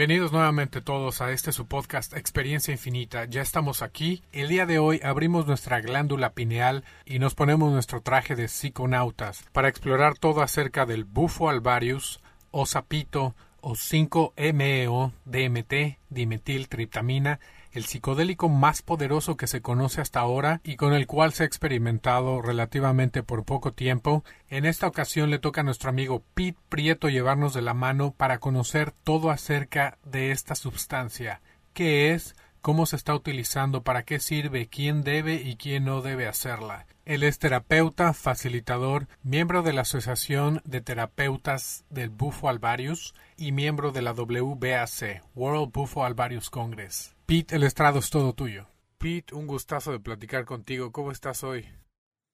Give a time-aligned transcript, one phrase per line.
[0.00, 3.26] Bienvenidos nuevamente todos a este su podcast Experiencia Infinita.
[3.26, 4.22] Ya estamos aquí.
[4.32, 9.44] El día de hoy abrimos nuestra glándula pineal y nos ponemos nuestro traje de psiconautas
[9.52, 17.38] para explorar todo acerca del bufo alvarius o sapito o 5-MeO DMT, dimetiltriptamina
[17.72, 21.46] el psicodélico más poderoso que se conoce hasta ahora y con el cual se ha
[21.46, 24.24] experimentado relativamente por poco tiempo.
[24.48, 28.38] En esta ocasión le toca a nuestro amigo Pete Prieto llevarnos de la mano para
[28.38, 31.40] conocer todo acerca de esta sustancia,
[31.72, 36.26] qué es, cómo se está utilizando, para qué sirve, quién debe y quién no debe
[36.26, 36.86] hacerla.
[37.04, 43.90] Él es terapeuta, facilitador, miembro de la Asociación de Terapeutas del Bufo Alvarius y miembro
[43.90, 47.16] de la WBAC, World Bufo Alvarius Congress.
[47.30, 48.66] Pete, el estrado es todo tuyo.
[48.98, 50.90] Pete, un gustazo de platicar contigo.
[50.90, 51.64] ¿Cómo estás hoy?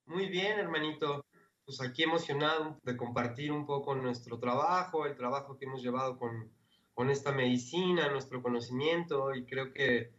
[0.07, 1.23] Muy bien, hermanito.
[1.67, 6.51] Pues aquí emocionado de compartir un poco nuestro trabajo, el trabajo que hemos llevado con,
[6.95, 10.15] con esta medicina, nuestro conocimiento y creo que,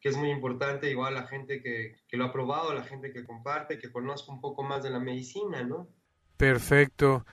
[0.00, 3.26] que es muy importante igual la gente que, que, lo ha probado, la gente que
[3.26, 5.90] comparte, que conozca un poco más de la medicina, ¿no?
[6.38, 7.26] Perfecto.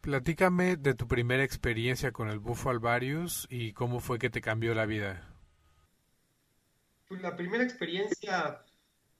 [0.00, 4.76] Platícame de tu primera experiencia con el bufo alvarius y cómo fue que te cambió
[4.76, 5.35] la vida.
[7.08, 8.64] Pues la primera experiencia,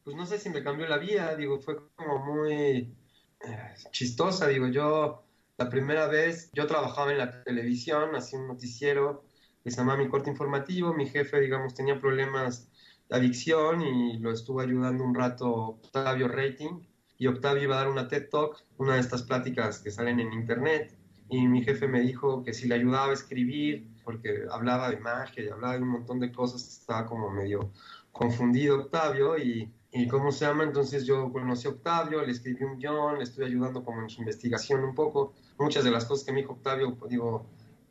[0.02, 2.96] pues no sé si me cambió la vida, digo, fue como muy
[3.40, 5.24] eh, chistosa, digo, yo
[5.56, 9.24] la primera vez, yo trabajaba en la televisión, hacía un noticiero
[9.62, 12.68] que se llamaba Mi Corte Informativo, mi jefe, digamos, tenía problemas
[13.08, 16.82] de adicción y lo estuvo ayudando un rato Octavio Rating,
[17.18, 20.32] y Octavio iba a dar una TED Talk, una de estas pláticas que salen en
[20.32, 20.92] internet,
[21.28, 25.44] y mi jefe me dijo que si le ayudaba a escribir, porque hablaba de magia
[25.44, 27.72] y hablaba de un montón de cosas, estaba como medio
[28.12, 30.62] confundido Octavio y, y ¿cómo se llama?
[30.62, 34.20] Entonces yo conocí a Octavio, le escribí un guion, le estoy ayudando como en su
[34.20, 35.34] investigación un poco.
[35.58, 37.46] Muchas de las cosas que me dijo Octavio, digo,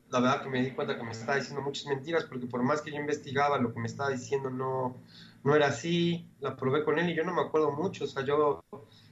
[0.09, 2.81] la verdad que me di cuenta que me estaba diciendo muchas mentiras porque por más
[2.81, 4.96] que yo investigaba, lo que me estaba diciendo no,
[5.44, 6.30] no era así.
[6.40, 8.64] La probé con él y yo no me acuerdo mucho, o sea, yo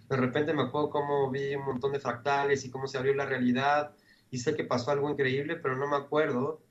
[0.09, 3.25] de repente me acuerdo cómo vi un montón de fractales y cómo se abrió la
[3.25, 3.93] realidad
[4.31, 6.61] y sé que pasó algo increíble, pero no me acuerdo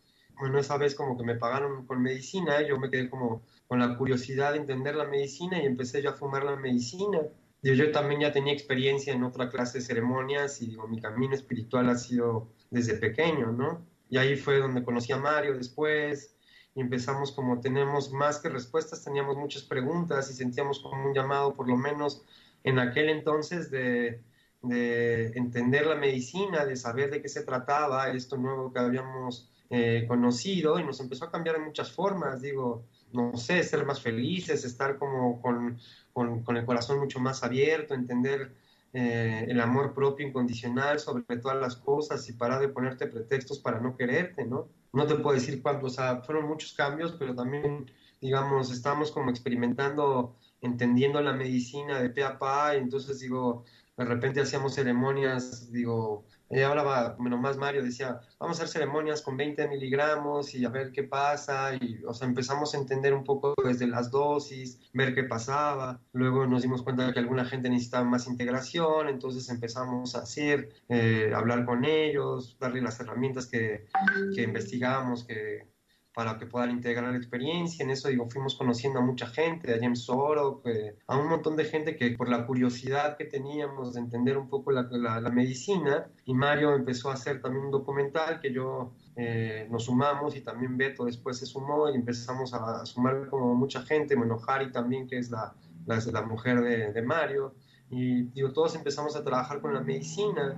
[0.42, 3.96] bueno, esa vez como que me pagaron con medicina, yo me quedé como con la
[3.96, 7.20] curiosidad de entender la medicina y empecé yo a fumar la medicina.
[7.62, 11.36] Yo, yo también ya tenía experiencia en otra clase de ceremonias y digo, mi camino
[11.36, 13.86] espiritual ha sido desde pequeño, ¿no?
[14.10, 16.34] Y ahí fue donde conocí a Mario después
[16.74, 21.54] y empezamos como tenemos más que respuestas, teníamos muchas preguntas y sentíamos como un llamado,
[21.54, 22.24] por lo menos
[22.64, 24.24] en aquel entonces, de,
[24.62, 30.04] de entender la medicina, de saber de qué se trataba, esto nuevo que habíamos eh,
[30.06, 34.66] conocido y nos empezó a cambiar en muchas formas, digo, no sé, ser más felices,
[34.66, 35.78] estar como con,
[36.12, 38.52] con, el corazón mucho más abierto, entender
[38.92, 43.80] eh, el amor propio incondicional sobre todas las cosas y parar de ponerte pretextos para
[43.80, 44.68] no quererte, ¿no?
[44.92, 47.90] No te puedo decir cuánto, o sea, fueron muchos cambios, pero también,
[48.20, 53.64] digamos, estamos como experimentando, entendiendo la medicina de pe a pa, y entonces digo,
[53.96, 59.22] de repente hacíamos ceremonias, digo, eh, hablaba, menos más Mario decía, vamos a hacer ceremonias
[59.22, 63.24] con 20 miligramos y a ver qué pasa, y o sea, empezamos a entender un
[63.24, 67.70] poco desde las dosis, ver qué pasaba, luego nos dimos cuenta de que alguna gente
[67.70, 73.86] necesitaba más integración, entonces empezamos a hacer, eh, hablar con ellos, darle las herramientas que,
[74.34, 75.71] que investigamos, que,
[76.14, 77.82] para que puedan integrar la experiencia.
[77.82, 80.62] En eso, digo, fuimos conociendo a mucha gente, a James Soro,
[81.06, 84.72] a un montón de gente que por la curiosidad que teníamos de entender un poco
[84.72, 89.84] la, la, medicina, y Mario empezó a hacer también un documental que yo eh, nos
[89.84, 94.38] sumamos y también Beto después se sumó y empezamos a, sumar como mucha gente, bueno,
[94.46, 95.54] Harry también, que es la,
[95.86, 97.54] la, la mujer de, de, Mario,
[97.88, 100.56] y digo, todos empezamos a trabajar con la medicina,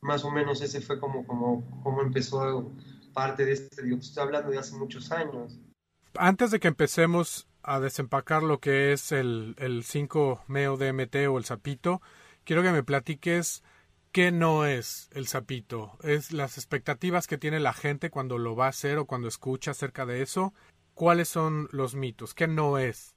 [0.00, 2.70] más o menos ese fue como, como, como empezó
[3.14, 5.58] parte de este, digo, estoy hablando de hace muchos años.
[6.16, 11.44] Antes de que empecemos a desempacar lo que es el, el 5-meo DMT o el
[11.44, 12.02] sapito,
[12.44, 13.62] quiero que me platiques
[14.12, 15.98] qué no es el sapito.
[16.02, 19.72] Es las expectativas que tiene la gente cuando lo va a hacer o cuando escucha
[19.72, 20.54] acerca de eso.
[20.94, 22.34] ¿Cuáles son los mitos?
[22.34, 23.16] ¿Qué no es?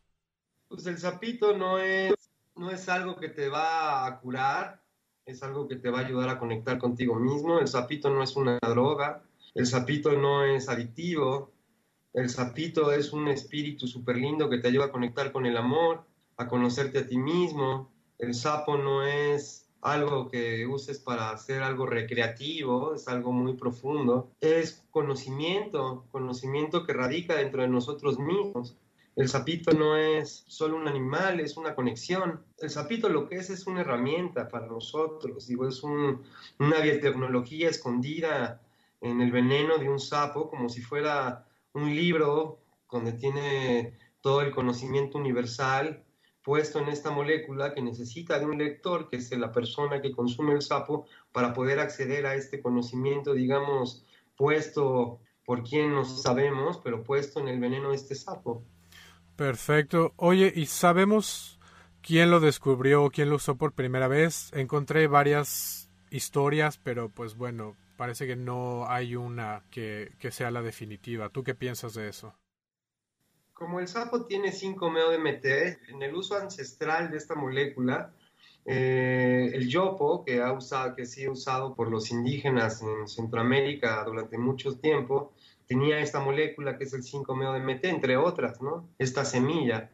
[0.68, 2.16] Pues el sapito no es,
[2.56, 4.82] no es algo que te va a curar,
[5.24, 7.60] es algo que te va a ayudar a conectar contigo mismo.
[7.60, 9.22] El sapito no es una droga,
[9.56, 11.52] el sapito no es adictivo,
[12.14, 16.04] el sapito es un espíritu súper lindo que te ayuda a conectar con el amor,
[16.38, 17.92] a conocerte a ti mismo.
[18.18, 24.32] El sapo no es algo que uses para hacer algo recreativo, es algo muy profundo.
[24.42, 28.78] Es conocimiento, conocimiento que radica dentro de nosotros mismos.
[29.16, 32.44] El sapito no es solo un animal, es una conexión.
[32.60, 38.62] El sapito lo que es es una herramienta para nosotros, digo, es una biotecnología escondida
[39.02, 42.60] en el veneno de un sapo como si fuera un libro
[42.92, 46.04] donde tiene todo el conocimiento universal
[46.48, 50.54] puesto en esta molécula que necesita de un lector, que es la persona que consume
[50.54, 54.06] el sapo, para poder acceder a este conocimiento, digamos,
[54.38, 58.64] puesto por quien no sabemos, pero puesto en el veneno de este sapo.
[59.36, 60.14] Perfecto.
[60.16, 61.60] Oye, ¿y sabemos
[62.02, 64.50] quién lo descubrió, quién lo usó por primera vez?
[64.54, 70.62] Encontré varias historias, pero pues bueno, parece que no hay una que, que sea la
[70.62, 71.30] definitiva.
[71.30, 72.34] ¿Tú qué piensas de eso?
[73.58, 78.14] como el sapo tiene 5-MeO-DMT, en el uso ancestral de esta molécula,
[78.66, 84.38] eh, el yopo, que, ha usado, que sí usado por los indígenas en Centroamérica durante
[84.38, 85.34] mucho tiempo,
[85.66, 88.88] tenía esta molécula que es el 5-MeO-DMT, entre otras, ¿no?
[89.00, 89.90] Esta semilla.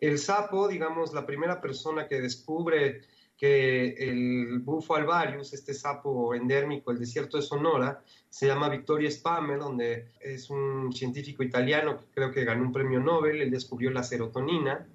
[0.00, 3.02] El sapo, digamos, la primera persona que descubre
[3.42, 8.00] que el bufo alvarius, este sapo endérmico del desierto de Sonora,
[8.30, 13.00] se llama Vittorio Spammer, donde es un científico italiano que creo que ganó un premio
[13.00, 14.86] Nobel, él descubrió la serotonina,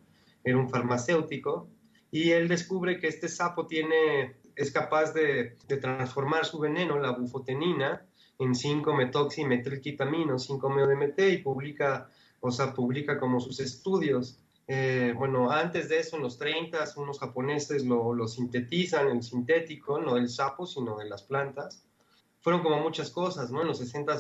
[0.46, 1.68] era un farmacéutico,
[2.10, 7.12] y él descubre que este sapo tiene, es capaz de, de transformar su veneno, la
[7.12, 8.06] bufotenina,
[8.40, 12.10] en 5-metoximetilquitamino, 5-MeO-DMT, y publica,
[12.40, 14.40] o sea, publica como sus estudios.
[14.68, 20.16] Eh, bueno, antes de eso, en los 30, unos japoneses lo, sintetizan, el sintético, no
[20.16, 21.86] del sapo, sino de las plantas.
[22.42, 23.62] Fueron como muchas cosas, ¿no?
[23.62, 24.18] En los 60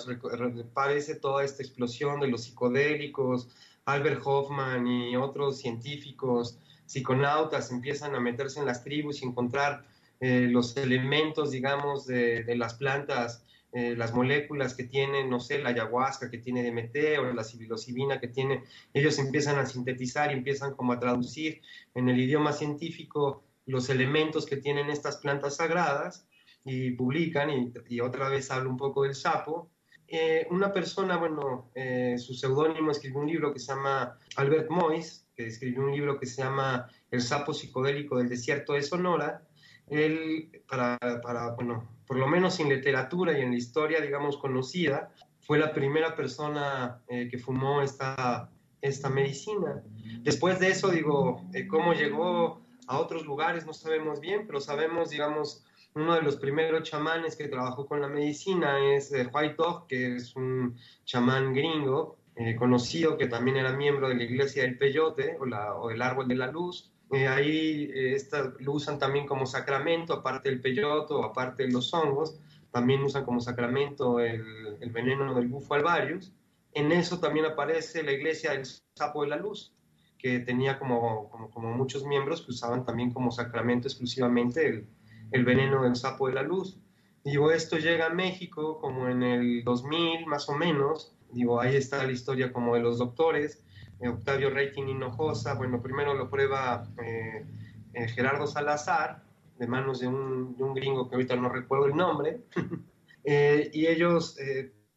[0.74, 3.50] parece toda esta explosión de los psicodélicos,
[3.86, 9.86] Albert Hoffman y otros científicos, psiconautas, empiezan a meterse en las tribus y encontrar
[10.20, 13.44] eh, los elementos, digamos, de, de las plantas
[13.74, 18.20] eh, las moléculas que tienen, no sé, la ayahuasca que tiene DMT o la psilocibina
[18.20, 21.62] que tiene, ellos empiezan a sintetizar y empiezan como a traducir
[21.94, 26.26] en el idioma científico los elementos que tienen estas plantas sagradas
[26.64, 27.50] y publican,
[27.88, 29.70] y, otra vez hablo un poco del sapo.
[30.08, 35.28] Eh, una persona, bueno, eh, su seudónimo escribió un libro que se llama Albert Mois,
[35.36, 39.46] que escribió un libro que se llama El sapo psicodélico del desierto de Sonora.
[39.88, 45.12] Él, para, para bueno, por lo menos en literatura y en la historia, digamos, conocida,
[45.42, 48.50] fue la primera persona eh, que fumó esta,
[48.82, 49.84] esta medicina.
[50.22, 55.10] Después de eso, digo, eh, cómo llegó a otros lugares no sabemos bien, pero sabemos,
[55.10, 59.88] digamos, uno de los primeros chamanes que trabajó con la medicina es eh, White Dog,
[59.88, 62.18] que es un chamán gringo
[62.60, 66.28] conocido que también era miembro de la iglesia del peyote o, la, o del árbol
[66.28, 66.92] de la luz.
[67.12, 68.18] Eh, ahí eh,
[68.60, 72.40] lo usan también como sacramento, aparte del peyoto, aparte de los hongos,
[72.72, 76.34] también usan como sacramento el, veneno del bufo alvarius.
[76.74, 78.66] En eso también aparece la iglesia del
[78.96, 79.74] sapo de la luz,
[80.18, 84.88] que tenía como, como, muchos miembros que usaban también como sacramento exclusivamente el,
[85.32, 86.78] el veneno del sapo de la luz.
[87.24, 91.16] Digo, esto llega a México como en el 2000 más o menos.
[91.32, 93.64] Digo, ahí está la historia como de los doctores
[94.06, 97.46] Octavio Reitin Hinojosa, bueno, primero lo prueba eh,
[97.94, 99.24] eh, Gerardo Salazar,
[99.58, 102.42] de manos de un, gringo que ahorita no recuerdo el nombre,
[103.24, 104.38] eh, y ellos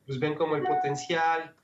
[0.07, 1.55] pues ven como el potencial,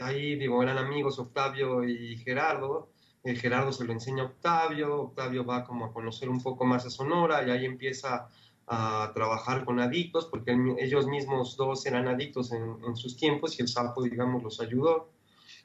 [0.00, 2.90] ahí digo, eran amigos Octavio y Gerardo,
[3.24, 6.90] Gerardo se lo enseña a Octavio, Octavio va como a conocer un poco más a
[6.90, 8.28] Sonora y ahí empieza
[8.66, 13.62] a trabajar con adictos, porque ellos mismos dos eran adictos en, en sus tiempos y
[13.62, 15.13] el sapo, digamos, los ayudó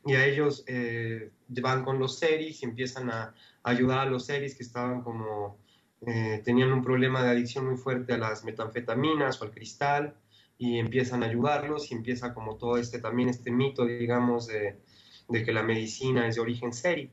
[0.05, 4.55] y a ellos eh, van con los seris y empiezan a, ayudar a los seris
[4.55, 5.57] que estaban como,
[6.05, 10.15] eh, tenían un problema de adicción muy fuerte a las metanfetaminas o al cristal
[10.57, 14.79] y empiezan a ayudarlos y empieza como todo este también este mito, digamos, de,
[15.27, 17.11] de que la medicina es de origen seri.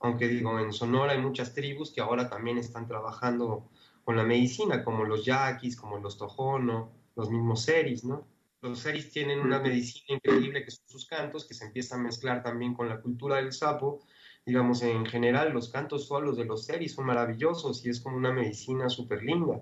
[0.00, 3.68] Aunque digo, en Sonora hay muchas tribus que ahora también están trabajando
[4.04, 8.26] con la medicina, como los yaquis, como los tojono, los mismos seris, ¿no?
[8.60, 12.42] Los seris tienen una medicina increíble que son sus cantos, que se empiezan a mezclar
[12.42, 14.00] también con la cultura del sapo.
[14.44, 18.32] Digamos, en general, los cantos solos de los seris son maravillosos y es como una
[18.32, 19.60] medicina súper linda.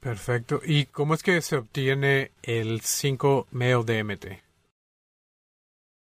[0.00, 0.60] Perfecto.
[0.64, 4.43] ¿Y cómo es que se obtiene el 5-MeO-DMT?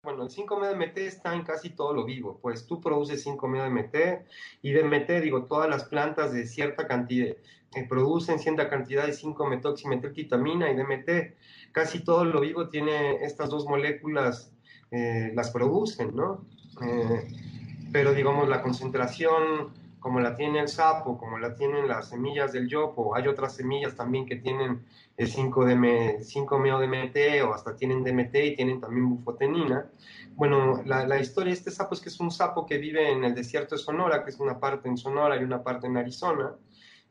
[0.02, 2.38] Bueno, el 5-MeO-DMT está en casi todo lo vivo.
[2.40, 4.26] Pues tú produces 5-MeO-DMT
[4.62, 7.34] y DMT, digo, todas las plantas de cierta cantidad,
[7.74, 11.36] eh, producen cierta cantidad de 5-metoximetilquitamina y DMT.
[11.72, 14.52] Casi todo lo vivo tiene estas dos moléculas,
[14.92, 16.44] eh, las producen, ¿no?
[16.80, 17.26] Eh,
[17.90, 22.68] pero digamos, la concentración como la tiene el sapo, como la tienen las semillas del
[22.68, 24.84] yopo, hay otras semillas también que tienen
[25.16, 29.90] el 5-MeO-DMT o hasta tienen DMT y tienen también bufotenina.
[30.34, 33.24] Bueno, la, la, historia de este sapo es que es un sapo que vive en
[33.24, 36.54] el desierto de Sonora, que es una parte en Sonora y una parte en Arizona.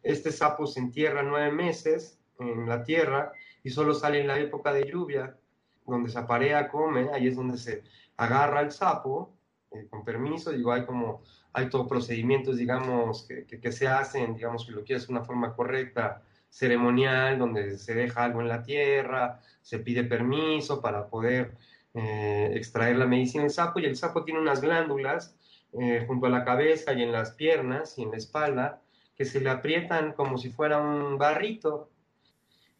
[0.02, 4.72] Este sapo se entierra nueve meses en la tierra y solo sale en la época
[4.72, 5.38] de lluvia.
[5.86, 7.84] donde se aparea, come, ahí es donde se
[8.18, 9.34] agarra el sapo,
[9.72, 11.24] eh, con permiso, digo, hay como,
[11.54, 16.22] hay todos procedimientos, digamos, que, se hacen, digamos, que lo quieres de una forma correcta,
[16.50, 21.52] ceremonial, donde se deja algo en la tierra, se pide permiso para poder
[21.94, 25.36] eh, extraer la medicina del sapo, y el sapo tiene unas glándulas
[25.74, 28.82] eh, junto a la cabeza y en las piernas y en la espalda,
[29.16, 31.90] que se le aprietan como si fuera un barrito,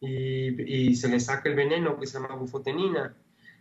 [0.00, 3.16] y, y se le saca el veneno que se llama bufotenina.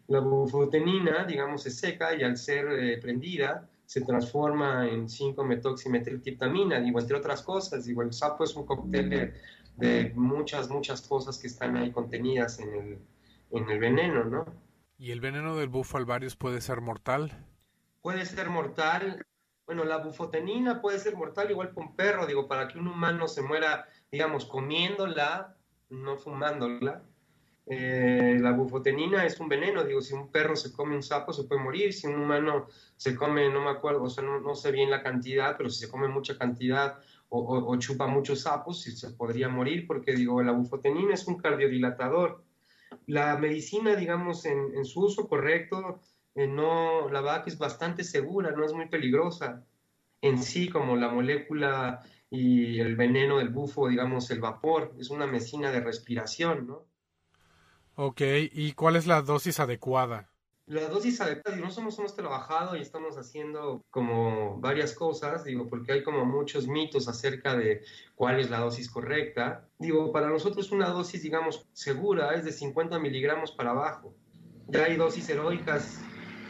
[0.07, 6.99] La bufotenina, digamos, se seca y al ser eh, prendida se transforma en 5-metoximetiltriptamina, digo,
[6.99, 7.85] entre otras cosas.
[7.85, 9.33] Digo, el sapo es un cóctel
[9.77, 12.99] de, muchas, muchas cosas que están ahí contenidas en el,
[13.51, 14.45] en el veneno, ¿no?
[14.97, 17.45] ¿Y el veneno del bufo alvarius puede ser mortal?
[18.01, 19.25] Puede ser mortal.
[19.65, 23.29] Bueno, la bufotenina puede ser mortal igual que un perro, digo, para que un humano
[23.29, 25.55] se muera, digamos, comiéndola,
[25.89, 27.03] no fumándola,
[27.69, 31.43] eh, la bufotenina es un veneno, digo, si un perro se come un sapo se
[31.43, 34.89] puede morir, si un humano se come, no me acuerdo, o sea, no, sé bien
[34.89, 39.85] la cantidad, pero si se come mucha cantidad o, chupa muchos sapos, se podría morir,
[39.85, 42.41] porque digo, la bufotenina es un cardiodilatador.
[43.05, 45.99] La medicina, digamos, en, su uso correcto,
[46.35, 49.65] eh, no, la que es bastante segura, no es muy peligrosa
[50.21, 55.27] en sí, como la molécula y el veneno del bufo, digamos, el vapor, es una
[55.27, 56.85] medicina de respiración, ¿no?
[57.99, 60.29] Ok, ¿y cuál es la dosis adecuada?
[60.67, 65.93] La dosis adecuada, no somos hemos trabajado y estamos haciendo como varias cosas, digo, porque
[65.93, 67.81] hay como muchos mitos acerca de
[68.13, 69.67] cuál es la dosis correcta.
[69.79, 74.13] Digo, para nosotros una dosis, digamos, segura es de 50 miligramos para abajo.
[74.67, 75.99] Ya hay dosis heroicas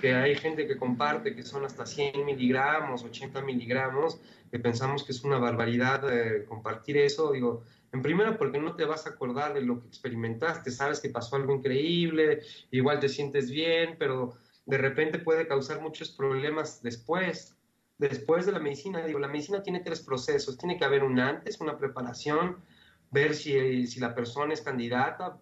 [0.02, 4.20] que hay gente que comparte que son hasta 100 miligramos, 80 miligramos,
[4.52, 7.32] que pensamos que es una barbaridad eh, compartir eso.
[7.32, 7.64] Digo,
[7.94, 11.36] en primera, porque no te vas a acordar de lo que experimentaste, sabes que pasó
[11.36, 12.42] algo increíble,
[12.72, 17.56] igual te sientes bien, pero de repente puede causar muchos problemas después.
[17.98, 20.58] Después de la medicina, digo, la medicina tiene tres procesos.
[20.58, 22.58] Tiene que haber un antes, una preparación,
[23.10, 25.40] ver si, si la persona es candidata,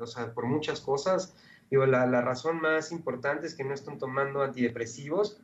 [0.00, 1.34] o sea, por muchas cosas.
[1.70, 5.40] Digo, la, la razón más importante es que no están tomando antidepresivos,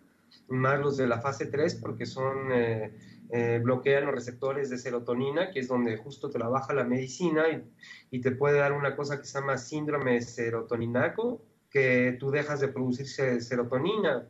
[0.48, 2.52] más los de la fase 3, porque son...
[2.52, 2.92] Eh,
[3.30, 7.44] eh, bloquean los receptores de serotonina, que es donde justo trabaja la medicina
[8.10, 12.68] y, te puede dar una cosa que se llama síndrome serotoninaco, que tú dejas de
[12.68, 14.26] producir serotonina,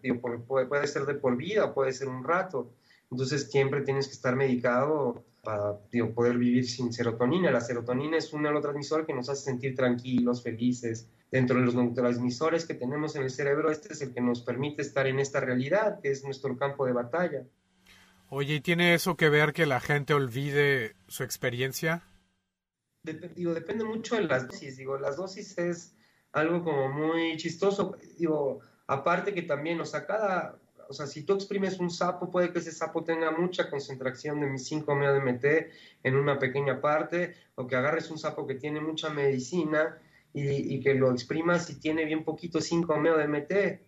[0.49, 2.73] puede, ser de por vida puede ser un rato.
[3.11, 5.79] Entonces siempre tienes que estar medicado para
[6.15, 7.53] poder vivir sin serotonina.
[7.53, 11.09] La serotonina es un neurotransmisor que nos hace sentir tranquilos, felices.
[11.31, 14.83] Dentro de los neurotransmisores que tenemos en el cerebro, este es el que nos permite
[14.83, 17.45] estar en esta realidad, que es nuestro campo de batalla.
[18.31, 22.03] Oye, ¿y tiene eso que ver que la gente olvide su experiencia?
[23.35, 24.77] digo, depende mucho de las dosis.
[24.77, 25.95] Digo, las dosis es
[26.33, 27.97] algo como muy chistoso.
[28.19, 30.59] Digo, aparte que también, o sea, cada,
[30.89, 34.47] o sea, si tú exprimes un sapo, puede que ese sapo tenga mucha concentración de
[34.47, 35.45] mi 5 DMT
[36.03, 39.99] en una pequeña parte, o que agarres un sapo que tiene mucha medicina
[40.33, 43.81] y, que lo exprimas y tiene bien poquito 5 DMT.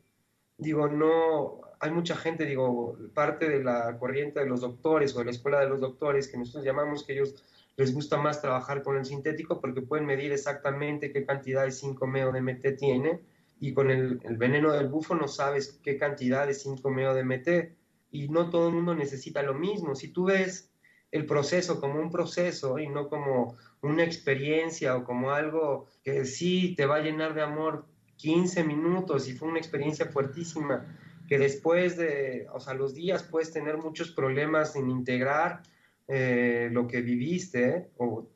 [0.58, 5.26] Digo, no, hay mucha gente, digo, parte de la corriente de los doctores o de
[5.26, 7.34] la escuela de los doctores, que nosotros llamamos que ellos
[7.76, 12.32] les gusta más trabajar con el sintético porque pueden medir exactamente qué cantidad de 5-meo
[12.32, 13.20] DMT tiene
[13.58, 17.72] y con el, veneno del bufo no sabes qué cantidad de 5-meo DMT
[18.10, 19.94] y no todo el mundo necesita lo mismo.
[19.94, 20.70] Si tú ves
[21.12, 26.74] el proceso como un proceso y no como una experiencia o como algo que sí
[26.76, 27.86] te va a llenar de amor
[28.16, 33.52] 15 minutos y fue una experiencia fuertísima, que después de, o sea, los días puedes
[33.52, 35.62] tener muchos problemas en integrar
[36.06, 38.28] eh, lo que viviste, o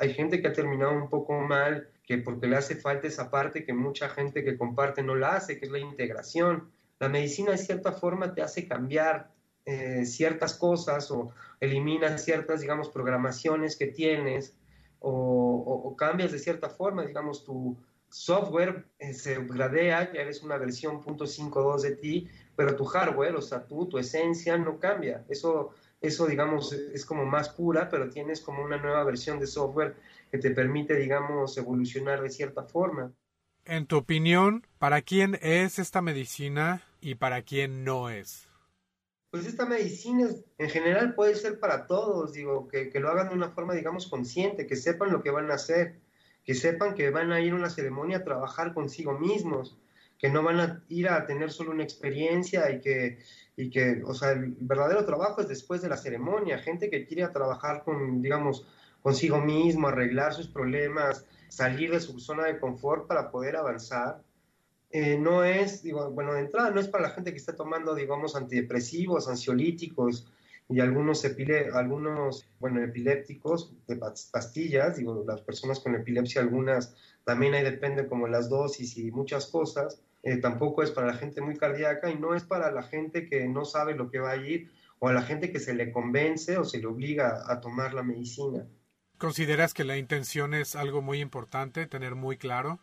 [0.00, 3.64] hay gente que ha terminado un poco mal, que porque le hace falta esa parte
[3.64, 6.70] que mucha gente que comparte no la hace, que es la integración.
[7.00, 9.30] La medicina de cierta forma te hace cambiar
[9.66, 14.56] eh, ciertas cosas o elimina ciertas, digamos, programaciones que tienes
[15.00, 17.76] o, cambias de cierta forma, digamos, tu,
[18.08, 23.42] software eh, se gradea, ya eres una versión .52 de ti, pero tu hardware, o
[23.42, 25.24] sea, tu esencia no cambia.
[25.28, 29.96] Eso, eso, digamos, es como más pura, pero tienes como una nueva versión de software
[30.30, 33.12] que te permite, digamos, evolucionar de cierta forma.
[33.64, 38.48] En tu opinión, ¿para quién es esta medicina y para quién no es?
[39.36, 43.34] Pues esta medicina en general puede ser para todos, digo, que, que lo hagan de
[43.34, 46.00] una forma, digamos, consciente, que sepan lo que van a hacer
[46.46, 49.76] que sepan que van a ir a una ceremonia a trabajar consigo mismos,
[50.16, 53.18] que no van a ir a tener solo una experiencia y que,
[53.56, 57.26] y que, o sea, el verdadero trabajo es después de la ceremonia, gente que quiere
[57.28, 58.64] trabajar con, digamos,
[59.02, 64.22] consigo mismo, arreglar sus problemas, salir de su zona de confort para poder avanzar.
[64.98, 67.94] Eh, no es, digo, bueno, de entrada no es para la gente que está tomando,
[67.94, 70.26] digamos, antidepresivos, ansiolíticos
[70.70, 77.52] y algunos, epile algunos bueno, epilépticos de pastillas, digo, las personas con epilepsia, algunas también
[77.52, 80.00] ahí depende como las dosis y muchas cosas.
[80.22, 83.46] Eh, tampoco es para la gente muy cardíaca y no es para la gente que
[83.48, 86.56] no sabe lo que va a ir o a la gente que se le convence
[86.56, 88.66] o se le obliga a tomar la medicina.
[89.18, 92.80] ¿Consideras que la intención es algo muy importante, tener muy claro?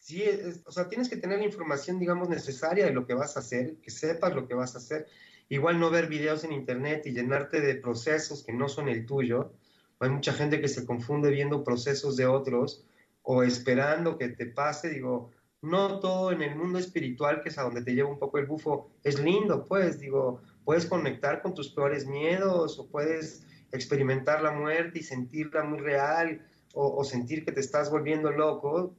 [0.00, 0.24] Sí,
[0.64, 3.76] o sea, tienes que tener la información, digamos, necesaria de lo que vas a hacer,
[3.76, 5.06] que sepas lo que vas a hacer.
[5.48, 9.52] Igual no ver videos en internet y llenarte de procesos que no son el tuyo.
[10.00, 12.84] Hay mucha gente que se confunde viendo procesos de otros
[13.22, 14.88] o esperando que te pase.
[14.88, 15.30] Digo,
[15.62, 18.46] no todo en el mundo espiritual, que es a donde te lleva un poco el
[18.46, 24.52] bufo, es lindo, pues, digo, puedes conectar con tus peores miedos o puedes experimentar la
[24.52, 28.94] muerte y sentirla muy real o, sentir que te estás volviendo loco,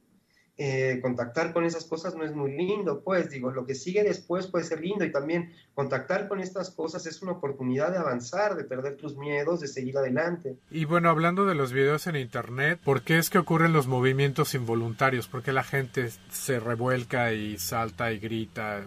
[0.58, 4.46] eh, contactar con esas cosas no es muy lindo, pues digo, lo que sigue después
[4.46, 8.64] puede ser lindo y también contactar con estas cosas es una oportunidad de avanzar, de
[8.64, 10.56] perder tus miedos, de seguir adelante.
[10.70, 14.54] Y bueno, hablando de los videos en internet, ¿por qué es que ocurren los movimientos
[14.54, 15.26] involuntarios?
[15.26, 18.82] ¿Por qué la gente se revuelca y salta y grita?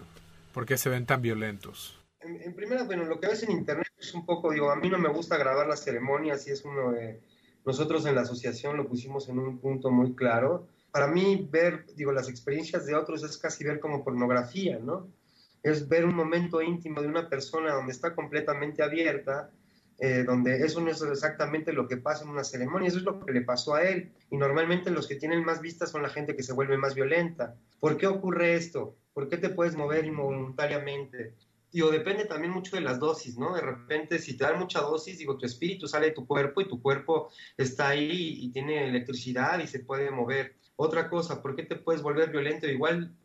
[0.54, 1.98] ¿Por qué se ven tan violentos?
[2.26, 4.98] en, primera, bueno, lo que ves en internet es un poco, digo, a mí no
[4.98, 7.20] me gusta grabar las ceremonias y es uno de,
[7.66, 10.68] nosotros en la asociación lo pusimos en un punto muy claro.
[10.96, 15.10] Para mí ver, digo, las experiencias de otros es casi ver como pornografía, ¿no?
[15.62, 19.50] Es ver un momento íntimo de una persona donde está completamente abierta,
[19.98, 23.22] eh, donde eso no es exactamente lo que pasa en una ceremonia, eso es lo
[23.22, 24.10] que le pasó a él.
[24.30, 27.56] Y normalmente los que tienen más vistas son la gente que se vuelve más violenta.
[27.78, 28.96] ¿Por qué ocurre esto?
[29.12, 31.34] ¿Por qué te puedes mover involuntariamente?
[31.70, 33.54] digo, depende también mucho de las dosis, ¿no?
[33.54, 36.68] De repente, si te dan mucha dosis, digo, tu espíritu sale de tu cuerpo y
[36.68, 40.56] tu cuerpo está ahí y tiene electricidad y se puede mover.
[40.76, 42.66] Otra cosa, ¿por qué te puedes volver violento?
[42.66, 43.16] Igual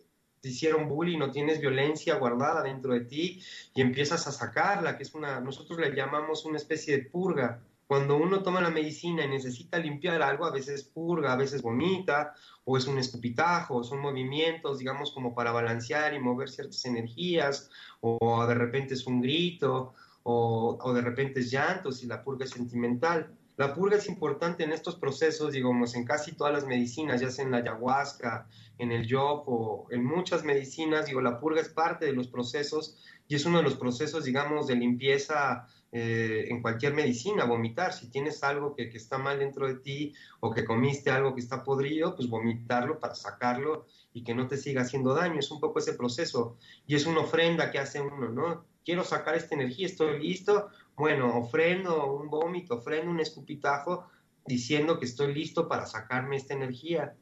[0.41, 3.41] te hicieron bullying, no tienes violencia guardada dentro de ti
[3.75, 7.61] y empiezas a sacarla, que es una, nosotros le llamamos una especie de purga.
[7.85, 12.33] Cuando uno toma la medicina y necesita limpiar algo, a veces purga, a veces vomita,
[12.63, 18.45] o es un escupitajo, son movimientos, digamos, como para balancear y mover ciertas energías, o
[18.47, 22.51] de repente es un grito, o, o de repente es llanto, si la purga es
[22.51, 23.35] sentimental.
[23.61, 27.45] La purga es importante en estos procesos, digamos, en casi todas las medicinas, ya sea
[27.45, 28.47] en la ayahuasca,
[28.79, 32.97] en el yopo, en muchas medicinas, digo, la purga es parte de los procesos
[33.27, 37.93] y es uno de los procesos, digamos, de limpieza eh, en cualquier medicina, vomitar.
[37.93, 41.41] Si tienes algo que, que, está mal dentro de ti o que comiste algo que
[41.41, 45.37] está podrido, pues vomitarlo para sacarlo y que no te siga haciendo daño.
[45.37, 48.65] Es un poco ese proceso y es una ofrenda que hace uno, ¿no?
[48.83, 50.69] Quiero sacar esta energía, estoy listo.
[51.01, 54.05] Bueno, ofrendo un vómito, ofrendo un escupitajo
[54.45, 57.15] diciendo que estoy listo para sacarme esta energía.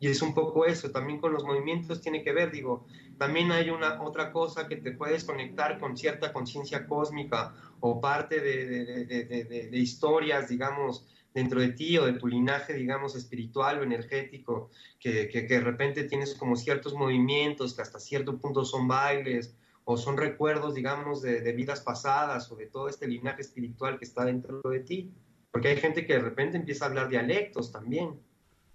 [0.00, 2.86] Y es un poco eso, también con los movimientos tiene que ver, digo,
[3.18, 8.40] también hay una otra cosa que te puedes conectar con cierta conciencia cósmica o parte
[8.40, 15.28] de, historias, digamos, dentro de ti o de tu linaje, digamos, espiritual o energético, que,
[15.28, 19.54] que, de repente tienes como ciertos movimientos que hasta cierto punto son bailes
[19.88, 24.24] o son recuerdos, digamos, de, vidas pasadas o de todo este linaje espiritual que está
[24.24, 25.14] dentro de ti.
[25.52, 28.20] Porque hay gente que de repente empieza a hablar dialectos también.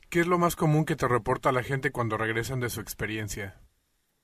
[0.10, 3.60] ¿Qué es lo más común que te reporta la gente cuando regresan de su experiencia?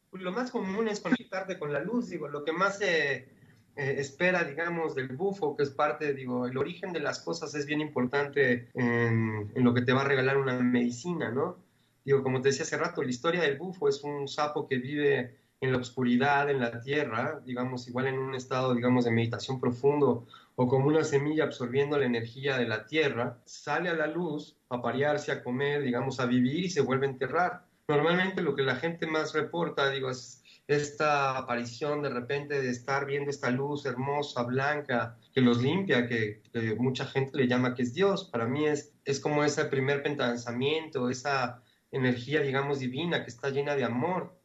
[0.10, 3.28] Pues lo más común es conectarte con la luz, digo, lo que más se eh,
[3.76, 7.82] espera, digamos, del bufo, que es parte, digo, el origen de las cosas es bien
[7.82, 11.58] importante en, en, lo que te va a regalar una medicina, ¿no?
[12.06, 15.47] Digo, como te decía hace rato, la historia del bufo es un sapo que vive
[15.60, 20.28] en la oscuridad, en la tierra, digamos, igual en un estado, digamos, de meditación profundo
[20.56, 24.82] o como una semilla absorbiendo la energía de la tierra, sale a la luz a
[24.82, 27.66] parearse, a comer, digamos, a vivir y se vuelve a enterrar.
[27.88, 33.06] Normalmente lo que la gente más reporta, digo, es esta aparición de repente de estar
[33.06, 36.42] viendo esta luz hermosa, blanca, que los limpia, que,
[36.78, 38.26] mucha gente le llama que es Dios.
[38.26, 43.76] Para mí es, es como ese primer pensamiento, esa energía, digamos, divina que está llena
[43.76, 44.37] de amor.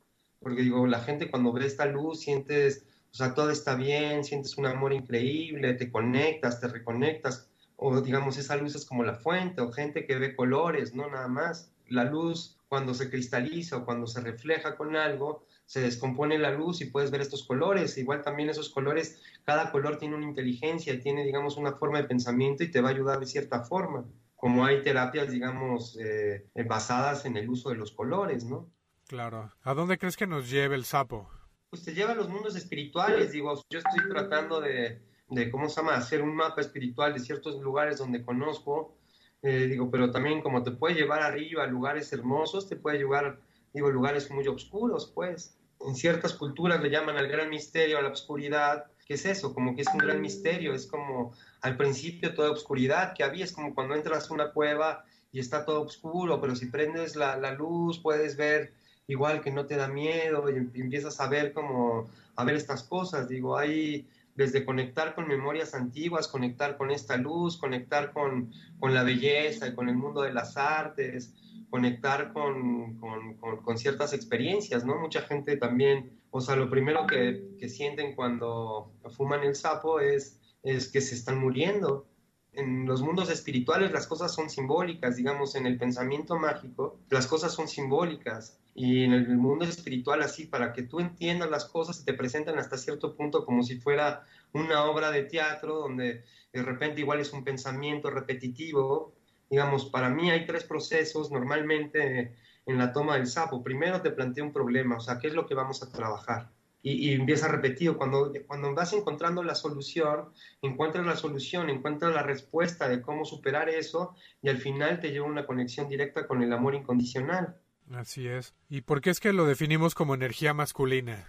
[0.42, 4.56] Porque digo, la gente cuando ve esta luz sientes o sea, todo está bien, sientes
[4.56, 9.60] un amor increíble, te conectas, te reconectas, o digamos, esa luz es como la fuente,
[9.60, 11.70] o gente que ve colores, no nada más.
[11.88, 16.80] La luz, cuando se cristaliza o cuando se refleja con algo, se descompone la luz
[16.80, 17.98] y puedes ver estos colores.
[17.98, 22.64] Igual también esos colores, cada color tiene una inteligencia, tiene, digamos, una forma de pensamiento
[22.64, 24.06] y te va a ayudar de cierta forma.
[24.36, 28.70] Como hay terapias, digamos, eh, basadas en el uso de los colores, ¿no?
[29.12, 29.52] Claro.
[29.62, 31.28] ¿A dónde crees que nos lleve el sapo?
[31.68, 33.32] pues te lleva a los mundos espirituales.
[33.32, 37.60] Digo, yo estoy tratando de, de, ¿cómo se llama?, hacer un mapa espiritual de ciertos
[37.60, 38.96] lugares donde conozco
[39.42, 43.40] eh, digo, pero también como te puede llevar arriba a lugares hermosos, te puede llevar,
[43.74, 45.58] digo, lugares muy oscuros, pues.
[45.86, 48.86] En ciertas culturas le llaman al gran misterio, a la oscuridad.
[49.04, 49.52] ¿Qué es eso?
[49.52, 53.52] Como que es un gran misterio, es como al principio toda oscuridad que había, es
[53.52, 57.52] como cuando entras a una cueva y está todo oscuro, pero si prendes la, la
[57.52, 58.72] luz puedes ver
[59.12, 63.28] igual que no te da miedo y empiezas a ver como, a ver estas cosas,
[63.28, 69.02] digo, hay desde conectar con memorias antiguas, conectar con esta luz, conectar con, con la
[69.02, 71.34] belleza y con el mundo de las artes,
[71.68, 74.98] conectar con, con, con, ciertas experiencias, ¿no?
[74.98, 80.40] Mucha gente también, o sea, lo primero que, que, sienten cuando fuman el sapo es,
[80.62, 82.06] es que se están muriendo.
[82.52, 87.52] En los mundos espirituales las cosas son simbólicas, digamos, en el pensamiento mágico las cosas
[87.52, 88.58] son simbólicas.
[88.74, 92.58] Y en el mundo espiritual así, para que tú entiendas las cosas, se te presentan
[92.58, 97.32] hasta cierto punto como si fuera una obra de teatro donde de repente igual es
[97.32, 99.14] un pensamiento repetitivo.
[99.50, 102.34] Digamos, para mí hay tres procesos normalmente
[102.66, 103.62] en la toma del sapo.
[103.62, 106.50] Primero te plantea un problema, o sea, ¿qué es lo que vamos a trabajar?
[106.84, 107.96] Y, y, empieza repetido.
[107.96, 110.32] Cuando, cuando vas encontrando la solución,
[110.62, 115.26] encuentras la solución, encuentras la respuesta de cómo superar eso y al final te lleva
[115.26, 117.56] una conexión directa con el amor incondicional.
[117.90, 118.54] Así es.
[118.68, 121.28] ¿Y por qué es que lo definimos como energía masculina?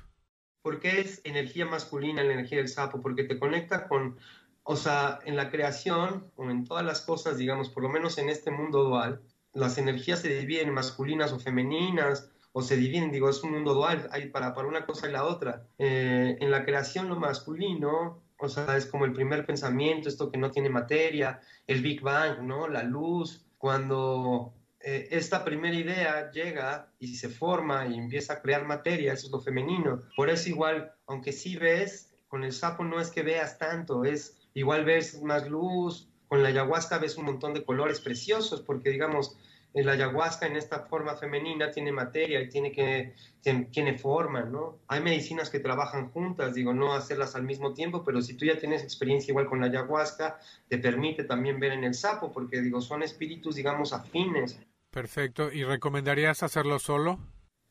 [0.62, 3.02] ¿Por qué es energía masculina la energía del sapo?
[3.02, 4.18] Porque te conecta con,
[4.63, 8.30] o sea, en la creación o en todas las cosas, digamos, por lo menos en
[8.30, 9.22] este mundo dual,
[9.54, 13.74] las energías se dividen en masculinas o femeninas, o se dividen, digo, es un mundo
[13.74, 15.68] dual, hay para, para una cosa y la otra.
[15.80, 20.38] Eh, en la creación lo masculino, o sea, es como el primer pensamiento, esto que
[20.38, 22.68] no tiene materia, el Big Bang, ¿no?
[22.68, 24.54] La luz, cuando
[24.86, 29.32] eh, esta primera idea llega y se forma y empieza a crear materia, eso es
[29.32, 30.02] lo femenino.
[30.15, 34.38] Por eso igual, aunque sí ves, con el sapo no es que veas tanto, es
[34.54, 39.38] igual ves más luz, con la ayahuasca ves un montón de colores preciosos, porque digamos,
[39.74, 44.80] en la ayahuasca en esta forma femenina tiene materia y tiene, que, tiene, forma, ¿no?
[44.88, 48.60] Hay medicinas que trabajan juntas, digo, no hacerlas al mismo tiempo, pero si tú ya
[48.60, 52.82] tienes experiencia igual con la ayahuasca, te permite también ver en el sapo, porque digo,
[52.82, 54.60] son espíritus, digamos, afines.
[54.94, 55.52] Perfecto.
[55.52, 57.20] ¿Y recomendarías hacerlo solo?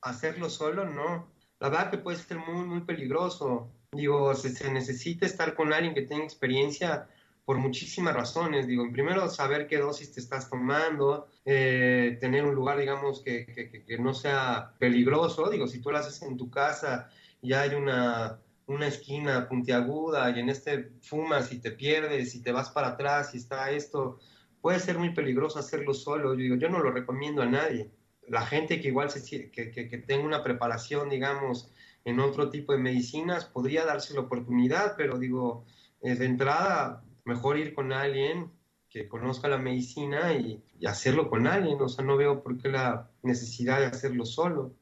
[0.02, 1.28] Hacerlo solo, no.
[1.60, 3.70] La verdad que puede ser muy, muy peligroso.
[3.92, 7.08] Digo, se, necesita estar con alguien que tenga experiencia
[7.44, 8.66] por muchísimas razones.
[8.66, 13.46] Digo, primero saber qué dosis te estás tomando, eh, tener un lugar, digamos, que,
[13.86, 15.48] que, no sea peligroso.
[15.48, 17.08] Digo, si tú lo haces en tu casa
[17.40, 22.50] y hay una, una esquina puntiaguda y en este fumas y te pierdes y te
[22.50, 24.18] vas para atrás y está esto,
[24.62, 26.34] puede ser muy peligroso hacerlo solo.
[26.34, 27.90] Yo digo, yo no lo recomiendo a nadie.
[28.28, 31.70] La gente que igual se, que, que, tenga una preparación, digamos,
[32.04, 35.66] en otro tipo de medicinas, podría darse la oportunidad, pero digo,
[36.00, 38.50] eh, de entrada, mejor ir con alguien
[38.88, 41.80] que conozca la medicina y, y, hacerlo con alguien.
[41.80, 44.76] O sea, no veo por qué la necesidad de hacerlo solo.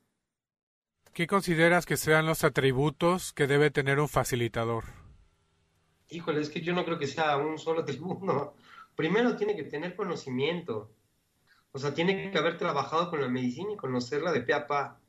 [1.15, 4.85] ¿Qué consideras que sean los atributos que debe tener un facilitador?
[6.11, 8.55] Híjole, es que yo no creo que sea un solo atributo
[9.01, 10.91] primero tiene que tener conocimiento.
[11.73, 15.01] O sea, tiene que haber trabajado con la medicina y conocerla de pe a pa.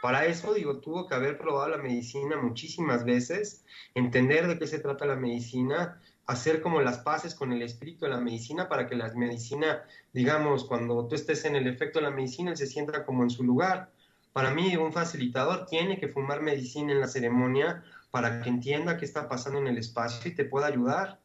[0.00, 3.64] Para eso, digo, tuvo que haber probado la medicina muchísimas veces,
[3.96, 8.12] entender de qué se trata la medicina, hacer como las paces con el espíritu de
[8.12, 12.12] la medicina para que la medicina, digamos, cuando tú estés en el efecto de la
[12.12, 13.90] medicina, él se sienta como en su lugar.
[14.32, 19.06] Para mí, un facilitador tiene que fumar medicina en la ceremonia para que entienda qué
[19.06, 21.18] está pasando en el espacio y te pueda ayudar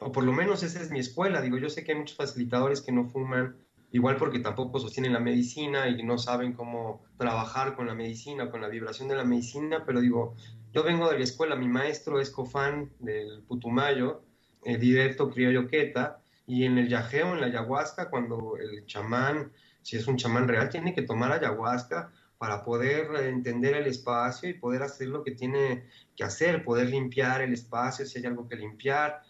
[0.00, 1.40] o por lo menos esa es mi escuela.
[1.40, 3.56] Digo, yo sé que hay muchos facilitadores que no fuman,
[3.90, 8.60] igual porque tampoco sostienen la medicina y no saben cómo trabajar con la medicina, con
[8.60, 10.36] la vibración de la medicina, pero digo,
[10.72, 14.22] yo vengo de la escuela, mi maestro es cofán del Putumayo,
[14.64, 19.52] el eh, directo criollo queta, y en el yajeo, en la ayahuasca, cuando el chamán,
[19.82, 24.54] si es un chamán real, tiene que tomar ayahuasca para poder entender el espacio y
[24.54, 25.84] poder hacer lo que tiene
[26.16, 29.22] que hacer, poder limpiar el espacio si hay algo que limpiar,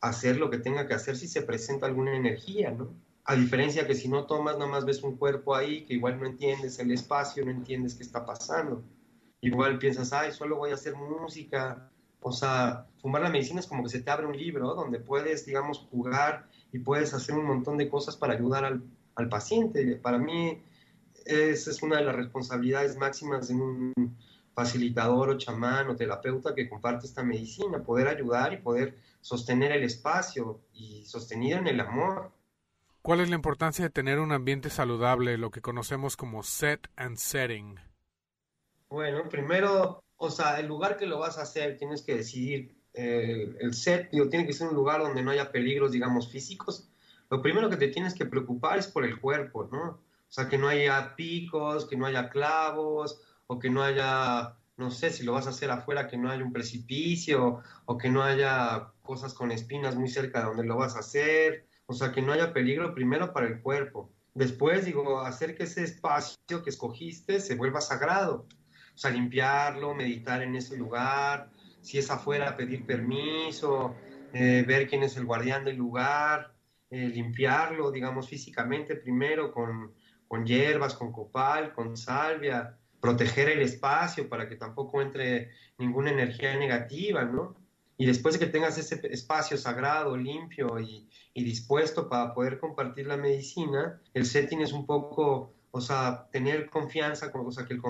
[0.00, 2.94] hacer lo que tenga que hacer si se presenta alguna energía, ¿no?
[3.24, 6.26] A diferencia que si no tomas, nada más ves un cuerpo ahí que igual no
[6.26, 8.82] entiendes el espacio, no entiendes qué está pasando.
[9.42, 11.90] Igual piensas, ay, solo voy a hacer música.
[12.20, 15.46] O sea, fumar la medicina es como que se te abre un libro donde puedes,
[15.46, 18.82] digamos, jugar y puedes hacer un montón de cosas para ayudar al,
[19.14, 19.96] al paciente.
[19.96, 20.62] Para mí,
[21.26, 24.16] esa es una de las responsabilidades máximas de un
[24.60, 29.84] facilitador o chamán o terapeuta que comparte esta medicina, poder ayudar y poder sostener el
[29.84, 32.30] espacio y sostenido en el amor.
[33.00, 37.16] ¿Cuál es la importancia de tener un ambiente saludable, lo que conocemos como set and
[37.16, 37.80] setting?
[38.90, 43.56] Bueno, primero, o sea, el lugar que lo vas a hacer, tienes que decidir eh,
[43.60, 46.90] el set, digo, tiene que ser un lugar donde no haya peligros, digamos, físicos,
[47.30, 49.82] lo primero que te tienes que preocupar es por el cuerpo, ¿no?
[49.82, 54.92] O sea, que no haya picos, que no haya clavos, o que no haya, no
[54.92, 58.22] sé, si lo vas a hacer afuera, que no haya un precipicio, o que no
[58.22, 61.66] haya cosas con espinas muy cerca de donde lo vas a hacer.
[61.86, 64.08] O sea, que no haya peligro primero para el cuerpo.
[64.34, 68.46] Después, digo, hacer que ese espacio que escogiste se vuelva sagrado.
[68.94, 73.96] O sea, limpiarlo, meditar en ese lugar, si es afuera, pedir permiso,
[74.32, 76.54] eh, ver quién es el guardián del lugar,
[76.88, 79.92] eh, limpiarlo, digamos, físicamente primero con,
[80.28, 86.56] con hierbas, con copal, con salvia, proteger el espacio para que tampoco entre ninguna energía
[86.56, 87.56] negativa, ¿no?
[87.96, 93.16] Y después de que tengas ese espacio sagrado, limpio y, dispuesto para poder compartir la
[93.16, 97.80] medicina, el setting es un poco, o sea, tener confianza, o sea, que el,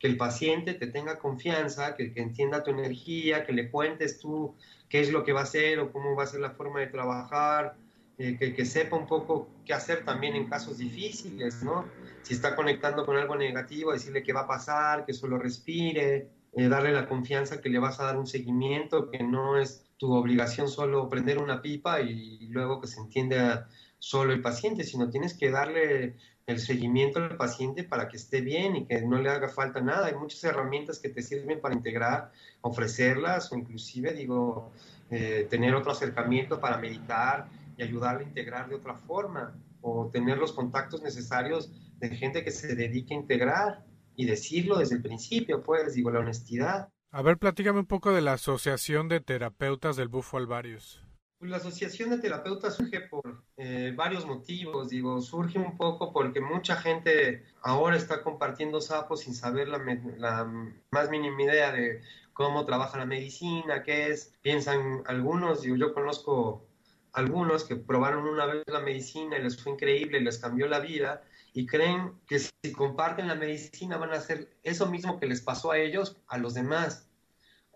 [0.00, 4.56] que el paciente te tenga confianza, que, que, entienda tu energía, que le cuentes tú
[4.88, 6.86] qué es lo que va a hacer o cómo va a ser la forma de
[6.86, 7.76] trabajar,
[8.22, 11.86] eh, que, que, sepa un poco qué hacer también en casos difíciles, ¿no?
[12.20, 16.68] Si está conectando con algo negativo, decirle qué va a pasar, que solo respire, eh,
[16.68, 20.68] darle la confianza que le vas a dar un seguimiento, que no es tu obligación
[20.68, 25.32] solo prender una pipa y, y luego que se entienda solo el paciente, sino tienes
[25.32, 29.48] que darle el seguimiento al paciente para que esté bien y que no le haga
[29.48, 30.08] falta nada.
[30.08, 34.72] Hay muchas herramientas que te sirven para integrar, ofrecerlas o inclusive, digo,
[35.10, 37.48] eh, tener otro acercamiento para meditar
[37.84, 42.74] y a integrar de otra forma o tener los contactos necesarios de gente que se
[42.74, 43.84] dedique a integrar
[44.16, 46.88] y decirlo desde el principio, pues, digo, la honestidad.
[47.10, 51.02] A ver, platícame un poco de la Asociación de Terapeutas del Bufo Alvarius.
[51.40, 56.76] La Asociación de Terapeutas surge por eh, varios motivos, digo, surge un poco porque mucha
[56.76, 59.78] gente ahora está compartiendo sapos sin saber la,
[60.18, 60.44] la,
[60.90, 62.02] más mínima idea de
[62.34, 64.34] cómo trabaja la medicina, qué es.
[64.42, 66.69] Piensan algunos, digo, yo conozco
[67.12, 71.22] algunos que probaron una vez la medicina y les fue increíble, les cambió la vida
[71.52, 75.72] y creen que si comparten la medicina van a hacer eso mismo que les pasó
[75.72, 77.10] a ellos, a los demás